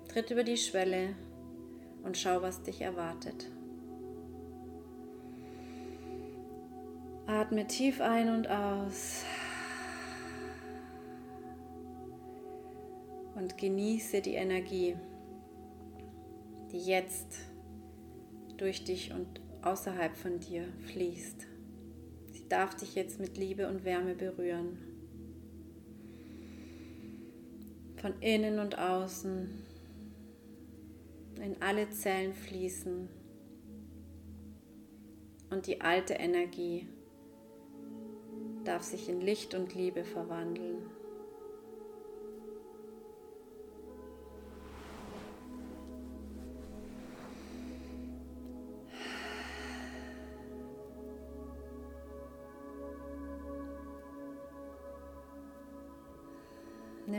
Tritt 0.07 0.31
über 0.31 0.43
die 0.43 0.57
Schwelle 0.57 1.15
und 2.03 2.17
schau, 2.17 2.41
was 2.41 2.63
dich 2.63 2.81
erwartet. 2.81 3.49
Atme 7.25 7.65
tief 7.67 8.01
ein 8.01 8.29
und 8.29 8.49
aus 8.49 9.23
und 13.35 13.57
genieße 13.57 14.21
die 14.21 14.35
Energie, 14.35 14.95
die 16.71 16.79
jetzt 16.79 17.39
durch 18.57 18.83
dich 18.83 19.13
und 19.13 19.41
außerhalb 19.61 20.15
von 20.15 20.39
dir 20.39 20.67
fließt. 20.87 21.47
Sie 22.31 22.49
darf 22.49 22.75
dich 22.75 22.95
jetzt 22.95 23.19
mit 23.19 23.37
Liebe 23.37 23.67
und 23.69 23.85
Wärme 23.85 24.15
berühren. 24.15 24.92
Von 28.03 28.19
innen 28.19 28.59
und 28.59 28.77
außen 28.77 29.63
in 31.41 31.61
alle 31.61 31.89
Zellen 31.89 32.33
fließen 32.33 33.07
und 35.49 35.67
die 35.67 35.79
alte 35.79 36.15
Energie 36.15 36.89
darf 38.65 38.83
sich 38.83 39.07
in 39.07 39.21
Licht 39.21 39.53
und 39.53 39.73
Liebe 39.73 40.03
verwandeln. 40.03 40.81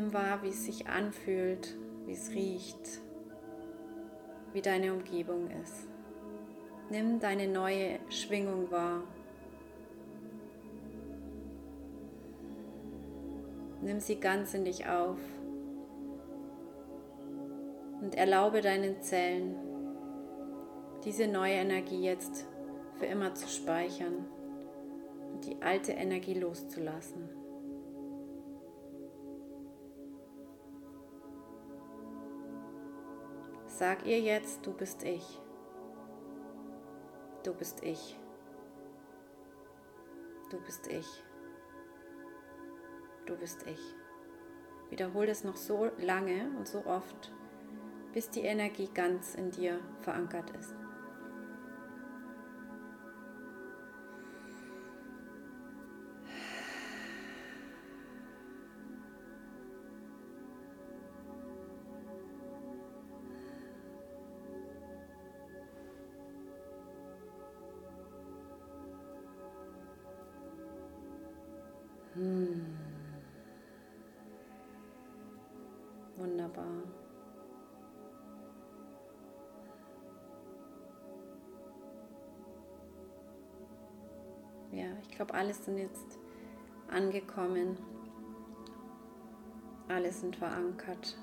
Nimm 0.05 0.13
wahr, 0.13 0.43
wie 0.43 0.49
es 0.49 0.67
sich 0.67 0.87
anfühlt, 0.87 1.79
wie 2.05 2.13
es 2.13 2.31
riecht, 2.33 3.01
wie 4.53 4.61
deine 4.61 4.93
Umgebung 4.93 5.49
ist. 5.63 5.89
Nimm 6.91 7.21
deine 7.21 7.49
neue 7.49 7.99
Schwingung 8.11 8.71
wahr. 8.71 9.01
Nimm 13.81 13.99
sie 13.99 14.17
ganz 14.17 14.53
in 14.53 14.67
dich 14.67 14.87
auf 14.87 15.17
und 18.03 18.15
erlaube 18.15 18.61
deinen 18.61 19.01
Zellen, 19.01 19.57
diese 21.03 21.29
neue 21.29 21.55
Energie 21.55 22.03
jetzt 22.03 22.47
für 22.99 23.07
immer 23.07 23.35
zu 23.35 23.49
speichern 23.49 24.27
und 25.33 25.47
die 25.47 25.63
alte 25.63 25.93
Energie 25.93 26.35
loszulassen. 26.35 27.44
Sag 33.77 34.07
ihr 34.07 34.21
jetzt, 34.21 34.65
du 34.65 34.73
bist 34.73 35.03
ich. 35.03 35.41
Du 37.43 37.53
bist 37.53 37.83
ich. 37.83 38.17
Du 40.49 40.61
bist 40.61 40.87
ich. 40.87 41.07
Du 43.27 43.37
bist 43.37 43.67
ich. 43.67 43.81
Wiederhol 44.91 45.27
das 45.27 45.43
noch 45.43 45.57
so 45.57 45.91
lange 45.99 46.57
und 46.57 46.69
so 46.69 46.87
oft, 46.87 47.33
bis 48.13 48.31
die 48.31 48.43
Energie 48.43 48.89
ganz 48.95 49.35
in 49.35 49.51
dir 49.51 49.81
verankert 50.03 50.51
ist. 50.51 50.84
Alles 85.35 85.65
sind 85.65 85.79
jetzt 85.79 86.19
angekommen. 86.89 87.77
Alles 89.89 90.21
sind 90.21 90.37
verankert. 90.37 91.19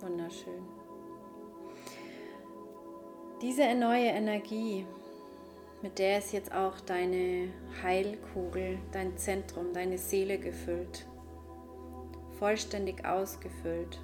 Wunderschön. 0.00 0.62
Diese 3.42 3.74
neue 3.74 4.08
Energie, 4.08 4.86
mit 5.82 5.98
der 5.98 6.18
ist 6.18 6.32
jetzt 6.32 6.54
auch 6.54 6.80
deine 6.80 7.52
Heilkugel, 7.82 8.78
dein 8.92 9.16
Zentrum, 9.18 9.74
deine 9.74 9.98
Seele 9.98 10.38
gefüllt, 10.38 11.06
vollständig 12.38 13.04
ausgefüllt. 13.04 14.00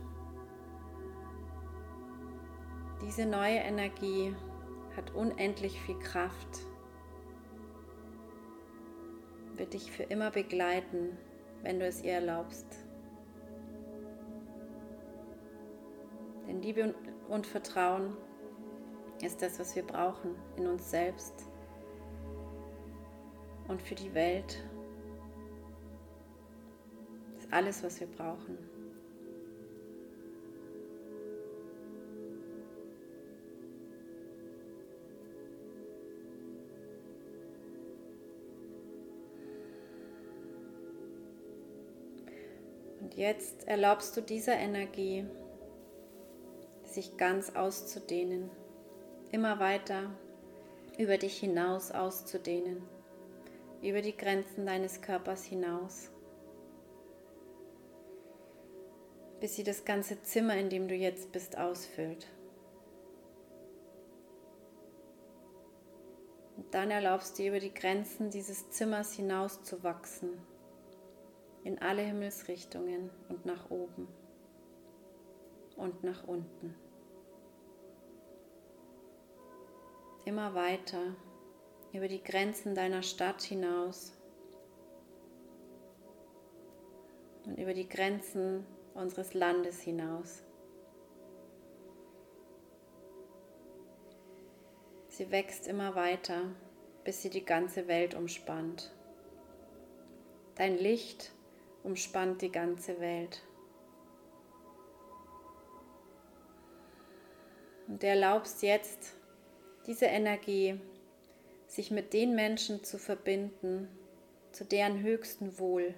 Diese 3.06 3.24
neue 3.24 3.58
Energie 3.58 4.34
hat 4.96 5.14
unendlich 5.14 5.80
viel 5.80 5.96
Kraft, 6.00 6.58
wird 9.54 9.74
dich 9.74 9.92
für 9.92 10.02
immer 10.02 10.32
begleiten, 10.32 11.16
wenn 11.62 11.78
du 11.78 11.86
es 11.86 12.02
ihr 12.02 12.14
erlaubst. 12.14 12.66
Denn 16.48 16.60
Liebe 16.60 16.96
und 17.28 17.46
Vertrauen 17.46 18.16
ist 19.22 19.40
das, 19.40 19.60
was 19.60 19.76
wir 19.76 19.84
brauchen 19.84 20.34
in 20.56 20.66
uns 20.66 20.90
selbst 20.90 21.46
und 23.68 23.80
für 23.80 23.94
die 23.94 24.12
Welt. 24.14 24.64
Das 27.34 27.44
ist 27.44 27.52
alles, 27.52 27.84
was 27.84 28.00
wir 28.00 28.08
brauchen. 28.08 28.75
Jetzt 43.16 43.66
erlaubst 43.66 44.16
du 44.16 44.20
dieser 44.20 44.54
Energie, 44.54 45.26
sich 46.84 47.16
ganz 47.16 47.56
auszudehnen 47.56 48.48
immer 49.32 49.58
weiter 49.58 50.10
über 50.98 51.18
dich 51.18 51.38
hinaus 51.38 51.90
auszudehnen, 51.90 52.82
über 53.82 54.00
die 54.00 54.16
Grenzen 54.16 54.66
deines 54.66 55.02
Körpers 55.02 55.44
hinaus, 55.44 56.10
bis 59.40 59.56
sie 59.56 59.64
das 59.64 59.84
ganze 59.84 60.22
Zimmer, 60.22 60.56
in 60.56 60.70
dem 60.70 60.88
du 60.88 60.94
jetzt 60.94 61.32
bist, 61.32 61.58
ausfüllt. 61.58 62.26
Und 66.56 66.72
dann 66.72 66.90
erlaubst 66.90 67.38
du 67.38 67.46
über 67.46 67.60
die 67.60 67.74
Grenzen 67.74 68.30
dieses 68.30 68.70
Zimmers 68.70 69.12
hinaus 69.12 69.62
zu 69.62 69.82
wachsen, 69.82 70.30
in 71.66 71.78
alle 71.80 72.02
Himmelsrichtungen 72.02 73.10
und 73.28 73.44
nach 73.44 73.70
oben 73.70 74.08
und 75.76 76.02
nach 76.04 76.26
unten. 76.26 76.74
immer 80.26 80.54
weiter 80.54 81.14
über 81.92 82.08
die 82.08 82.22
Grenzen 82.22 82.74
deiner 82.74 83.02
Stadt 83.02 83.40
hinaus 83.42 84.12
und 87.46 87.56
über 87.56 87.72
die 87.72 87.88
Grenzen 87.88 88.66
unseres 88.92 89.34
Landes 89.34 89.80
hinaus. 89.80 90.42
Sie 95.08 95.30
wächst 95.30 95.68
immer 95.68 95.94
weiter, 95.94 96.42
bis 97.04 97.22
sie 97.22 97.30
die 97.30 97.44
ganze 97.44 97.86
Welt 97.86 98.14
umspannt. 98.14 98.92
Dein 100.56 100.76
Licht 100.76 101.35
umspannt 101.86 102.42
die 102.42 102.52
ganze 102.52 103.00
Welt. 103.00 103.42
Und 107.86 108.02
du 108.02 108.06
erlaubst 108.06 108.62
jetzt 108.62 109.14
diese 109.86 110.06
Energie, 110.06 110.80
sich 111.68 111.90
mit 111.90 112.12
den 112.12 112.34
Menschen 112.34 112.82
zu 112.82 112.98
verbinden, 112.98 113.88
zu 114.52 114.64
deren 114.64 115.02
höchsten 115.02 115.58
Wohl 115.58 115.94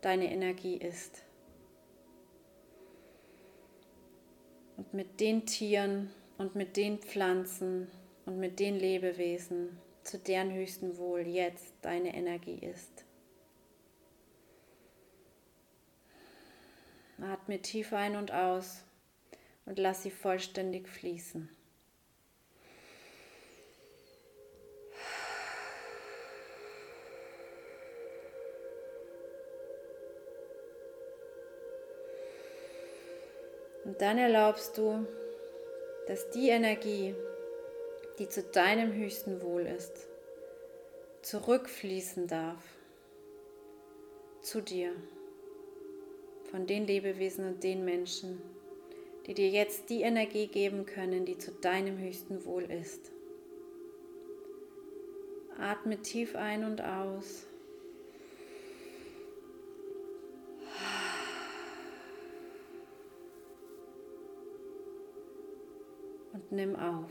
deine 0.00 0.32
Energie 0.32 0.76
ist. 0.76 1.24
Und 4.76 4.92
mit 4.92 5.20
den 5.20 5.46
Tieren 5.46 6.10
und 6.38 6.56
mit 6.56 6.76
den 6.76 6.98
Pflanzen 6.98 7.88
und 8.26 8.38
mit 8.38 8.58
den 8.58 8.76
Lebewesen, 8.76 9.78
zu 10.02 10.18
deren 10.18 10.52
höchsten 10.52 10.98
Wohl 10.98 11.20
jetzt 11.20 11.74
deine 11.82 12.14
Energie 12.14 12.58
ist. 12.58 13.04
Atme 17.22 17.60
tief 17.60 17.92
ein 17.92 18.16
und 18.16 18.32
aus 18.32 18.82
und 19.64 19.78
lass 19.78 20.02
sie 20.02 20.10
vollständig 20.10 20.88
fließen. 20.88 21.48
Und 33.84 34.00
dann 34.00 34.18
erlaubst 34.18 34.78
du, 34.78 35.06
dass 36.06 36.30
die 36.30 36.48
Energie, 36.48 37.14
die 38.18 38.28
zu 38.28 38.42
deinem 38.42 38.92
höchsten 38.92 39.42
Wohl 39.42 39.66
ist, 39.66 40.08
zurückfließen 41.22 42.26
darf 42.26 42.62
zu 44.40 44.60
dir, 44.60 44.92
von 46.52 46.66
den 46.66 46.86
Lebewesen 46.86 47.48
und 47.48 47.64
den 47.64 47.84
Menschen, 47.84 48.40
die 49.26 49.32
dir 49.32 49.48
jetzt 49.48 49.88
die 49.88 50.02
Energie 50.02 50.46
geben 50.46 50.84
können, 50.84 51.24
die 51.24 51.38
zu 51.38 51.50
deinem 51.50 51.98
höchsten 51.98 52.44
Wohl 52.44 52.70
ist. 52.70 53.10
Atme 55.58 56.00
tief 56.02 56.36
ein 56.36 56.64
und 56.64 56.82
aus. 56.82 57.46
Und 66.34 66.52
nimm 66.52 66.76
auf 66.76 67.10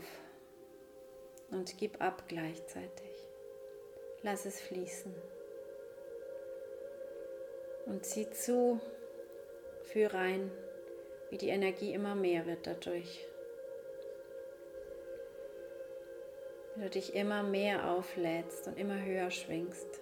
und 1.50 1.76
gib 1.78 2.00
ab 2.00 2.24
gleichzeitig. 2.28 3.28
Lass 4.22 4.46
es 4.46 4.60
fließen. 4.60 5.12
Und 7.86 8.06
zieh 8.06 8.30
zu, 8.30 8.80
führ 9.92 10.14
rein, 10.14 10.50
wie 11.30 11.36
die 11.36 11.48
Energie 11.48 11.92
immer 11.92 12.14
mehr 12.14 12.46
wird 12.46 12.66
dadurch. 12.66 13.26
Wie 16.74 16.82
du 16.84 16.88
dich 16.88 17.14
immer 17.14 17.42
mehr 17.42 17.90
auflädst 17.90 18.66
und 18.66 18.78
immer 18.78 19.04
höher 19.04 19.30
schwingst. 19.30 20.00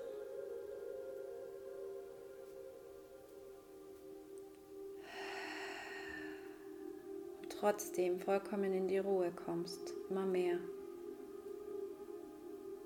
Trotzdem 7.58 8.20
vollkommen 8.20 8.72
in 8.72 8.86
die 8.86 8.98
Ruhe 8.98 9.32
kommst, 9.32 9.92
immer 10.08 10.24
mehr. 10.24 10.58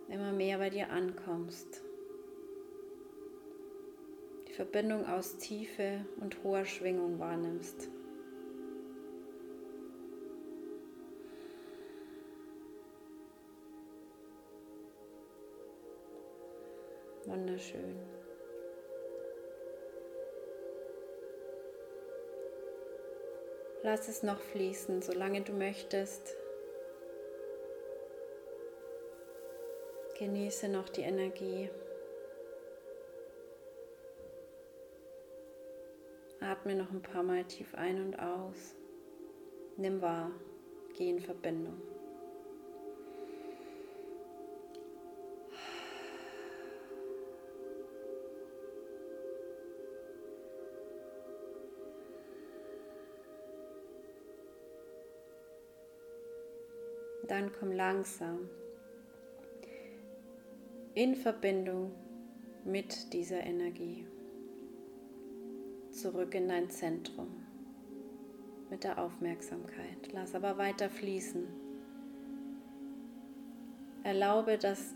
Immer 0.08 0.32
mehr 0.32 0.58
bei 0.58 0.70
dir 0.70 0.90
ankommst. 0.90 1.82
Verbindung 4.54 5.04
aus 5.06 5.36
Tiefe 5.38 6.04
und 6.20 6.44
hoher 6.44 6.64
Schwingung 6.64 7.18
wahrnimmst. 7.18 7.88
Wunderschön. 17.24 17.96
Lass 23.82 24.08
es 24.08 24.22
noch 24.22 24.40
fließen, 24.40 25.02
solange 25.02 25.42
du 25.42 25.52
möchtest. 25.52 26.36
Genieße 30.16 30.68
noch 30.68 30.88
die 30.90 31.02
Energie. 31.02 31.70
Atme 36.64 36.76
noch 36.76 36.90
ein 36.92 37.02
paar 37.02 37.22
Mal 37.22 37.44
tief 37.44 37.74
ein 37.74 38.00
und 38.00 38.18
aus. 38.18 38.74
Nimm 39.76 40.00
wahr, 40.00 40.30
geh 40.96 41.10
in 41.10 41.20
Verbindung. 41.20 41.74
Dann 57.28 57.52
komm 57.60 57.72
langsam 57.72 58.48
in 60.94 61.14
Verbindung 61.14 61.92
mit 62.64 63.12
dieser 63.12 63.44
Energie 63.44 64.06
zurück 65.94 66.34
in 66.34 66.48
dein 66.48 66.70
Zentrum 66.70 67.28
mit 68.70 68.84
der 68.84 68.98
Aufmerksamkeit. 68.98 70.12
Lass 70.12 70.34
aber 70.34 70.58
weiter 70.58 70.90
fließen. 70.90 71.46
Erlaube, 74.02 74.58
dass 74.58 74.94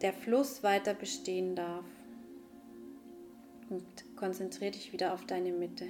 der 0.00 0.12
Fluss 0.12 0.62
weiter 0.62 0.94
bestehen 0.94 1.54
darf 1.54 1.84
und 3.68 3.84
konzentriere 4.16 4.72
dich 4.72 4.92
wieder 4.92 5.12
auf 5.12 5.26
deine 5.26 5.52
Mitte. 5.52 5.86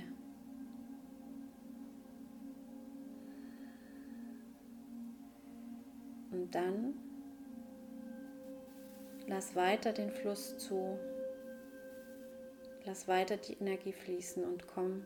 Und 6.32 6.54
dann 6.54 6.94
lass 9.26 9.54
weiter 9.54 9.92
den 9.92 10.10
Fluss 10.10 10.58
zu. 10.58 10.98
Lass 12.84 13.08
weiter 13.08 13.36
die 13.36 13.54
Energie 13.54 13.92
fließen 13.92 14.44
und 14.44 14.66
komm 14.66 15.04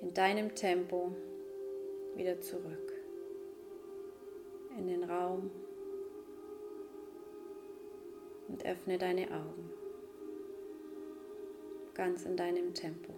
in 0.00 0.12
deinem 0.12 0.54
Tempo 0.54 1.14
wieder 2.14 2.40
zurück 2.40 2.92
in 4.78 4.88
den 4.88 5.04
Raum 5.04 5.50
und 8.48 8.64
öffne 8.66 8.98
deine 8.98 9.30
Augen 9.30 9.70
ganz 11.96 12.24
in 12.26 12.36
deinem 12.36 12.74
Tempo. 12.74 13.15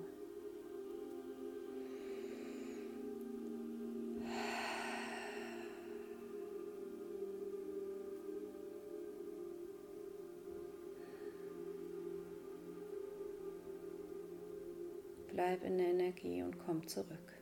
Bleib 15.58 15.70
in 15.70 15.78
der 15.78 15.88
Energie 15.88 16.42
und 16.42 16.58
komm 16.58 16.86
zurück. 16.86 17.37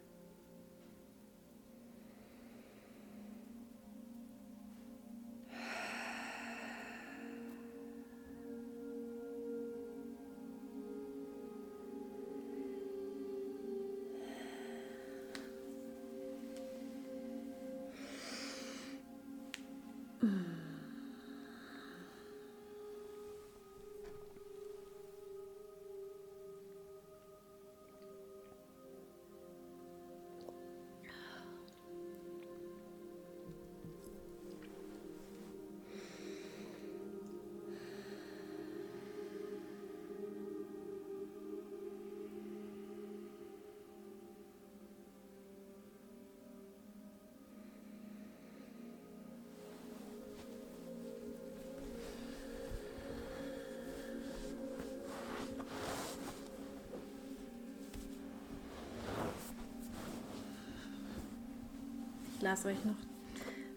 Lasse 62.47 62.69
euch 62.69 62.85
noch 62.85 62.95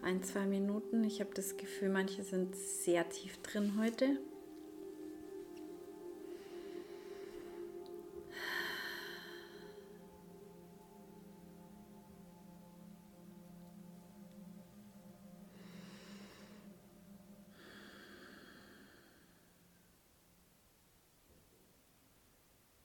ein, 0.04 0.22
zwei 0.22 0.46
Minuten. 0.46 1.04
Ich 1.04 1.22
habe 1.22 1.32
das 1.34 1.58
Gefühl, 1.58 1.90
manche 1.90 2.22
sind 2.22 2.56
sehr 2.56 3.10
tief 3.10 3.42
drin 3.42 3.74
heute. 3.80 4.20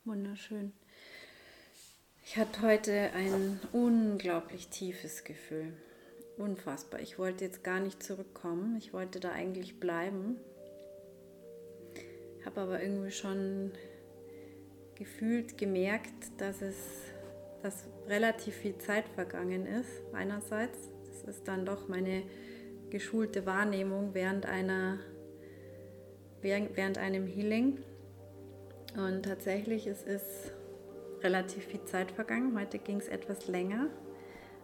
Wunderschön. 0.07 0.73
Ich 2.35 2.41
hatte 2.41 2.63
heute 2.63 3.11
ein 3.13 3.61
unglaublich 3.71 4.67
tiefes 4.67 5.23
Gefühl. 5.23 5.73
Unfassbar. 6.37 6.99
Ich 6.99 7.17
wollte 7.17 7.45
jetzt 7.45 7.63
gar 7.63 7.79
nicht 7.79 8.03
zurückkommen. 8.03 8.75
Ich 8.77 8.93
wollte 8.93 9.21
da 9.21 9.31
eigentlich 9.31 9.79
bleiben. 9.79 10.41
Habe 12.45 12.63
aber 12.63 12.83
irgendwie 12.83 13.13
schon 13.13 13.71
gefühlt 14.97 15.59
gemerkt, 15.59 16.11
dass 16.39 16.61
es 16.61 16.75
dass 17.63 17.85
relativ 18.09 18.57
viel 18.57 18.79
Zeit 18.79 19.09
vergangen 19.11 19.65
ist. 19.65 20.03
Einerseits, 20.13 20.91
das 21.07 21.37
ist 21.37 21.47
dann 21.47 21.65
doch 21.65 21.87
meine 21.87 22.25
geschulte 22.91 23.47
Wahrnehmung 23.47 24.13
während 24.13 24.45
einer 24.45 24.99
während 26.43 26.99
einem 26.99 27.29
Healing. 27.29 27.79
Und 28.97 29.23
tatsächlich 29.23 29.87
es 29.87 30.03
ist 30.03 30.54
relativ 31.25 31.65
viel 31.65 31.85
Zeit 31.85 32.13
vergangen. 32.13 32.57
Heute 32.59 32.79
ging 32.79 32.99
es 32.99 33.09
etwas 33.09 33.49
länger, 33.49 33.87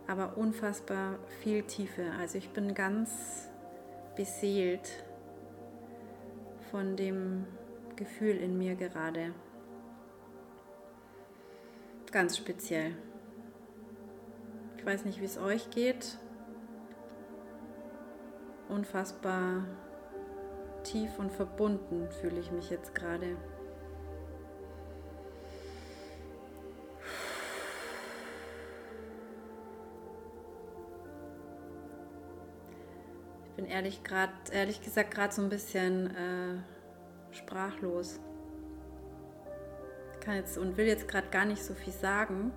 aber 0.07 0.37
unfassbar 0.37 1.19
viel 1.43 1.63
Tiefe. 1.63 2.05
Also 2.21 2.39
ich 2.39 2.51
bin 2.51 2.75
ganz 2.75 3.49
beseelt 4.15 5.05
von 6.71 6.97
dem 6.97 7.47
Gefühl 7.97 8.37
in 8.37 8.59
mir 8.59 8.77
gerade. 8.77 9.35
Ganz 12.13 12.37
speziell. 12.37 12.95
Ich 14.77 14.85
weiß 14.85 15.05
nicht, 15.05 15.21
wie 15.21 15.25
es 15.25 15.39
euch 15.39 15.71
geht. 15.71 16.19
Unfassbar 18.69 19.65
tief 20.85 21.19
und 21.19 21.33
verbunden 21.33 22.09
fühle 22.21 22.41
ich 22.41 22.51
mich 22.51 22.71
jetzt 22.71 22.95
gerade. 22.95 23.37
Ehrlich, 33.71 34.03
grad, 34.05 34.31
ehrlich 34.53 34.83
gesagt 34.83 35.13
gerade 35.13 35.33
so 35.33 35.43
ein 35.43 35.49
bisschen 35.49 36.09
äh, 36.09 37.35
sprachlos. 37.35 38.21
Ich 40.15 40.21
kann 40.21 40.37
jetzt 40.37 40.59
und 40.59 40.77
will 40.77 40.87
jetzt 40.87 41.09
gerade 41.09 41.29
gar 41.29 41.47
nicht 41.47 41.65
so 41.65 41.75
viel 41.75 41.93
sagen, 41.93 42.53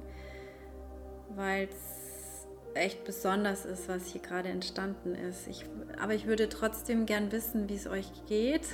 weil 1.35 1.69
es 1.69 2.47
echt 2.73 3.03
besonders 3.05 3.65
ist, 3.65 3.87
was 3.87 4.07
hier 4.07 4.21
gerade 4.21 4.49
entstanden 4.49 5.15
ist. 5.15 5.47
Ich, 5.47 5.65
aber 6.01 6.13
ich 6.13 6.25
würde 6.25 6.49
trotzdem 6.49 7.05
gern 7.05 7.31
wissen, 7.31 7.69
wie 7.69 7.75
es 7.75 7.87
euch 7.87 8.11
geht 8.25 8.67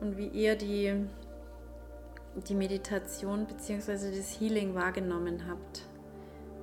und 0.00 0.16
wie 0.16 0.28
ihr 0.28 0.56
die, 0.56 0.94
die 2.48 2.54
Meditation 2.54 3.46
bzw. 3.46 4.16
das 4.16 4.40
Healing 4.40 4.74
wahrgenommen 4.74 5.44
habt. 5.48 5.86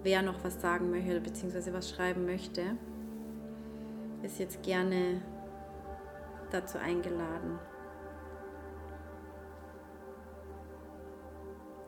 Wer 0.01 0.21
noch 0.21 0.43
was 0.43 0.59
sagen 0.61 0.89
möchte 0.89 1.21
bzw. 1.21 1.73
was 1.73 1.89
schreiben 1.89 2.25
möchte 2.25 2.77
ist 4.23 4.39
jetzt 4.39 4.61
gerne 4.63 5.21
dazu 6.51 6.77
eingeladen. 6.77 7.59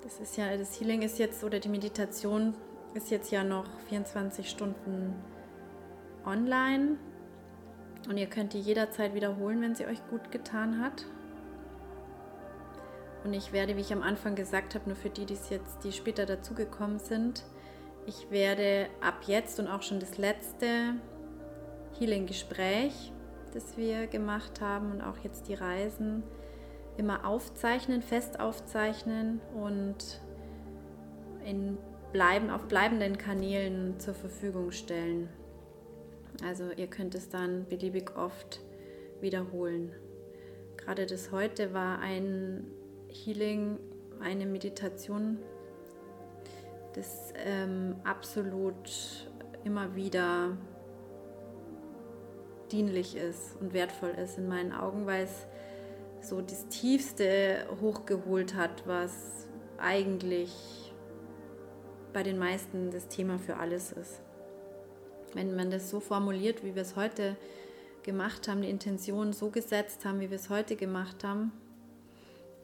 Das 0.03 0.19
ist 0.19 0.37
ja, 0.37 0.57
das 0.57 0.79
Healing 0.79 1.03
ist 1.03 1.19
jetzt 1.19 1.43
oder 1.43 1.59
die 1.59 1.69
Meditation 1.69 2.55
ist 2.93 3.11
jetzt 3.11 3.31
ja 3.31 3.43
noch 3.43 3.65
24 3.87 4.49
Stunden 4.49 5.15
online 6.25 6.97
und 8.09 8.17
ihr 8.17 8.27
könnt 8.27 8.53
die 8.53 8.59
jederzeit 8.59 9.13
wiederholen, 9.13 9.61
wenn 9.61 9.75
sie 9.75 9.85
euch 9.85 9.99
gut 10.09 10.31
getan 10.31 10.81
hat. 10.83 11.05
Und 13.23 13.33
ich 13.33 13.53
werde, 13.53 13.77
wie 13.77 13.81
ich 13.81 13.93
am 13.93 14.01
Anfang 14.01 14.35
gesagt 14.35 14.73
habe, 14.73 14.89
nur 14.89 14.95
für 14.95 15.09
die, 15.09 15.25
die 15.25 15.37
jetzt, 15.49 15.83
die 15.83 15.91
später 15.91 16.25
dazugekommen 16.25 16.97
sind, 16.97 17.43
ich 18.07 18.31
werde 18.31 18.87
ab 18.99 19.19
jetzt 19.27 19.59
und 19.59 19.67
auch 19.67 19.83
schon 19.83 19.99
das 19.99 20.17
letzte 20.17 20.95
Healing-Gespräch, 21.99 23.11
das 23.53 23.77
wir 23.77 24.07
gemacht 24.07 24.61
haben 24.61 24.91
und 24.91 25.01
auch 25.01 25.17
jetzt 25.23 25.47
die 25.47 25.53
Reisen 25.53 26.23
immer 26.97 27.25
aufzeichnen, 27.25 28.01
fest 28.01 28.39
aufzeichnen 28.39 29.41
und 29.55 30.21
in 31.45 31.77
bleiben, 32.11 32.49
auf 32.49 32.67
bleibenden 32.67 33.17
Kanälen 33.17 33.99
zur 33.99 34.13
Verfügung 34.13 34.71
stellen. 34.71 35.29
Also 36.45 36.71
ihr 36.75 36.87
könnt 36.87 37.15
es 37.15 37.29
dann 37.29 37.65
beliebig 37.67 38.15
oft 38.15 38.61
wiederholen. 39.21 39.93
Gerade 40.77 41.05
das 41.05 41.31
heute 41.31 41.73
war 41.73 41.99
ein 41.99 42.65
Healing, 43.07 43.77
eine 44.19 44.45
Meditation, 44.45 45.37
das 46.93 47.33
ähm, 47.45 47.95
absolut 48.03 49.29
immer 49.63 49.95
wieder 49.95 50.57
dienlich 52.71 53.15
ist 53.15 53.57
und 53.59 53.73
wertvoll 53.73 54.11
ist 54.11 54.37
in 54.37 54.47
meinen 54.47 54.71
Augen, 54.71 55.05
weil 55.05 55.25
es 55.25 55.47
so 56.21 56.41
das 56.41 56.67
Tiefste 56.67 57.65
hochgeholt 57.81 58.55
hat, 58.55 58.87
was 58.87 59.47
eigentlich 59.77 60.93
bei 62.13 62.23
den 62.23 62.37
meisten 62.37 62.91
das 62.91 63.07
Thema 63.07 63.39
für 63.39 63.57
alles 63.57 63.91
ist. 63.91 64.21
Wenn 65.33 65.55
man 65.55 65.71
das 65.71 65.89
so 65.89 65.99
formuliert, 65.99 66.63
wie 66.63 66.75
wir 66.75 66.81
es 66.81 66.95
heute 66.95 67.37
gemacht 68.03 68.47
haben, 68.47 68.61
die 68.61 68.69
Intention 68.69 69.33
so 69.33 69.49
gesetzt 69.49 70.05
haben, 70.05 70.19
wie 70.19 70.29
wir 70.29 70.35
es 70.35 70.49
heute 70.49 70.75
gemacht 70.75 71.23
haben, 71.23 71.51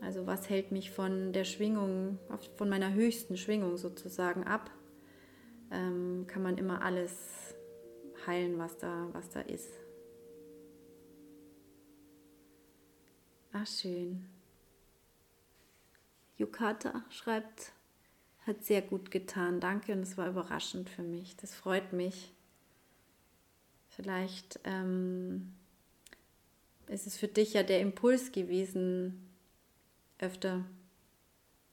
also 0.02 0.28
was 0.28 0.50
hält 0.50 0.72
mich 0.72 0.92
von 0.92 1.34
der 1.34 1.44
Schwingung, 1.44 2.20
von 2.56 2.70
meiner 2.70 2.94
höchsten 2.94 3.38
Schwingung 3.38 3.78
sozusagen 3.78 4.44
ab, 4.44 4.70
ähm, 5.72 6.26
kann 6.28 6.44
man 6.44 6.58
immer 6.58 6.84
alles 6.84 7.56
heilen, 8.26 8.60
was 8.60 8.78
da, 8.78 9.08
was 9.14 9.30
da 9.30 9.42
ist. 9.42 9.87
Ah, 13.54 13.66
schön. 13.66 14.26
Yukata 16.38 17.04
schreibt, 17.10 17.72
hat 18.46 18.64
sehr 18.64 18.82
gut 18.82 19.12
getan. 19.12 19.60
Danke 19.60 19.94
und 19.94 20.02
es 20.02 20.18
war 20.18 20.28
überraschend 20.28 20.90
für 20.90 21.04
mich. 21.04 21.36
Das 21.38 21.54
freut 21.54 21.94
mich. 21.94 22.32
Vielleicht 23.90 24.60
ähm, 24.64 25.54
ist 26.88 27.08
es 27.08 27.18
für 27.18 27.28
dich 27.28 27.54
ja 27.54 27.64
der 27.64 27.82
Impuls 27.82 28.32
gewesen, 28.32 29.28
öfter 30.20 30.64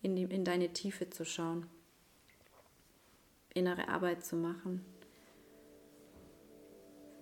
in, 0.03 0.17
die, 0.17 0.23
in 0.23 0.45
deine 0.45 0.73
Tiefe 0.73 1.11
zu 1.11 1.25
schauen, 1.25 1.67
innere 3.53 3.89
Arbeit 3.89 4.25
zu 4.25 4.37
machen. 4.37 4.85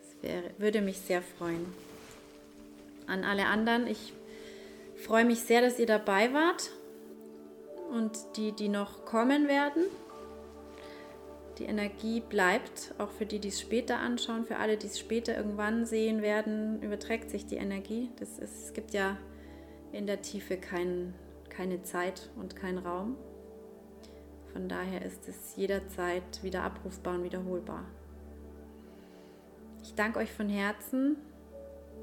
Das 0.01 0.23
wäre, 0.23 0.55
würde 0.59 0.81
mich 0.81 0.99
sehr 0.99 1.23
freuen. 1.23 1.67
An 3.07 3.25
alle 3.25 3.47
anderen, 3.47 3.87
ich 3.87 4.13
freue 5.03 5.25
mich 5.25 5.41
sehr, 5.41 5.61
dass 5.61 5.79
ihr 5.79 5.87
dabei 5.87 6.33
wart 6.33 6.71
und 7.91 8.19
die, 8.37 8.53
die 8.53 8.69
noch 8.69 9.05
kommen 9.05 9.49
werden. 9.49 9.85
Die 11.59 11.65
Energie 11.65 12.21
bleibt, 12.21 12.95
auch 12.99 13.11
für 13.11 13.27
die, 13.27 13.39
die 13.39 13.49
es 13.49 13.61
später 13.61 13.99
anschauen, 13.99 14.45
für 14.45 14.57
alle, 14.57 14.79
die 14.79 14.87
es 14.87 14.99
später 14.99 15.37
irgendwann 15.37 15.85
sehen 15.85 16.23
werden, 16.23 16.83
überträgt 16.83 17.31
sich 17.31 17.47
die 17.47 17.57
Energie. 17.57 18.11
Das 18.19 18.39
ist, 18.39 18.67
es 18.67 18.73
gibt 18.73 18.95
ja 18.95 19.19
in 19.93 20.07
der 20.07 20.23
Tiefe 20.23 20.57
kein, 20.57 21.15
keine 21.51 21.83
Zeit 21.83 22.31
und 22.37 22.57
keinen 22.57 22.79
Raum. 22.79 23.17
Von 24.53 24.69
daher 24.69 25.05
ist 25.05 25.29
es 25.29 25.57
jederzeit 25.57 26.43
wieder 26.43 26.63
abrufbar 26.63 27.17
und 27.17 27.25
wiederholbar. 27.25 27.85
Ich 29.83 29.95
danke 29.95 30.19
euch 30.19 30.33
von 30.33 30.49
Herzen. 30.49 31.17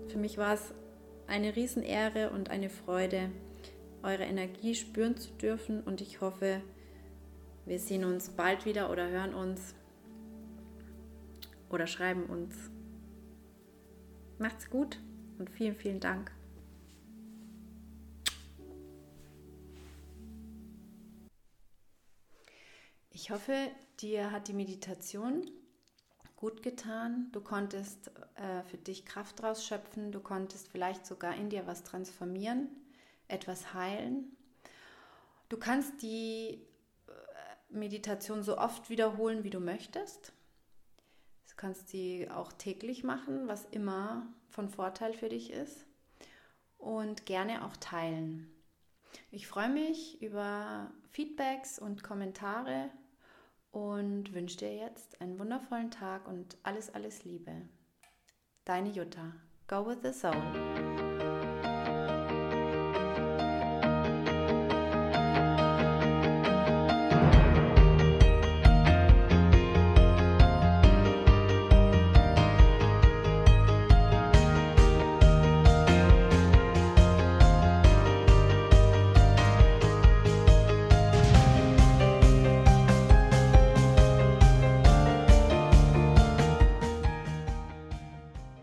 Für 0.07 0.17
mich 0.17 0.37
war 0.37 0.53
es 0.53 0.73
eine 1.30 1.55
Riesenehre 1.55 2.32
und 2.32 2.49
eine 2.49 2.69
Freude, 2.69 3.32
eure 4.01 4.23
Energie 4.23 4.75
spüren 4.75 5.15
zu 5.15 5.32
dürfen 5.34 5.82
und 5.82 6.01
ich 6.01 6.21
hoffe, 6.21 6.61
wir 7.65 7.80
sehen 7.80 8.03
uns 8.03 8.30
bald 8.30 8.65
wieder 8.65 8.89
oder 8.89 9.07
hören 9.09 9.34
uns 9.34 9.75
oder 11.69 11.86
schreiben 11.86 12.25
uns. 12.25 12.55
Macht's 14.39 14.69
gut 14.69 14.99
und 15.38 15.49
vielen, 15.49 15.75
vielen 15.75 15.99
Dank. 15.99 16.32
Ich 23.11 23.32
hoffe, 23.32 23.53
dir 24.01 24.32
hat 24.32 24.47
die 24.47 24.53
Meditation 24.53 25.51
gut 26.39 26.63
getan. 26.63 27.27
Du 27.33 27.41
konntest 27.41 28.11
äh, 28.35 28.63
für 28.63 28.77
dich 28.77 29.05
Kraft 29.05 29.41
draus 29.41 29.65
schöpfen. 29.65 30.13
Du 30.13 30.21
konntest 30.21 30.69
vielleicht 30.69 31.05
sogar 31.05 31.35
in 31.35 31.49
dir 31.49 31.67
was 31.67 31.83
transformieren, 31.83 32.69
etwas 33.27 33.73
heilen. 33.73 34.37
Du 35.49 35.57
kannst 35.57 36.01
die 36.01 36.65
äh, 37.07 37.11
Meditation 37.69 38.41
so 38.41 38.57
oft 38.57 38.89
wiederholen, 38.89 39.43
wie 39.43 39.49
du 39.49 39.59
möchtest. 39.59 40.31
Du 41.49 41.55
kannst 41.57 41.89
sie 41.89 42.29
auch 42.31 42.53
täglich 42.53 43.03
machen, 43.03 43.49
was 43.49 43.65
immer 43.65 44.25
von 44.47 44.69
Vorteil 44.69 45.13
für 45.13 45.27
dich 45.27 45.51
ist. 45.51 45.85
Und 46.77 47.25
gerne 47.25 47.65
auch 47.65 47.75
teilen. 47.75 48.49
Ich 49.29 49.45
freue 49.45 49.67
mich 49.67 50.21
über 50.21 50.89
Feedbacks 51.11 51.79
und 51.79 52.01
Kommentare 52.01 52.89
und 53.72 54.34
wünsche 54.34 54.57
dir 54.57 54.76
jetzt 54.76 55.22
einen 55.22 55.39
wundervollen 55.39 55.91
Tag 55.91 56.28
und 56.28 56.57
alles, 56.63 56.93
alles 56.93 57.24
Liebe. 57.24 57.53
Deine 58.65 58.89
Jutta. 58.89 59.34
Go 59.67 59.86
with 59.86 59.99
the 60.03 60.13
Soul. 60.13 61.09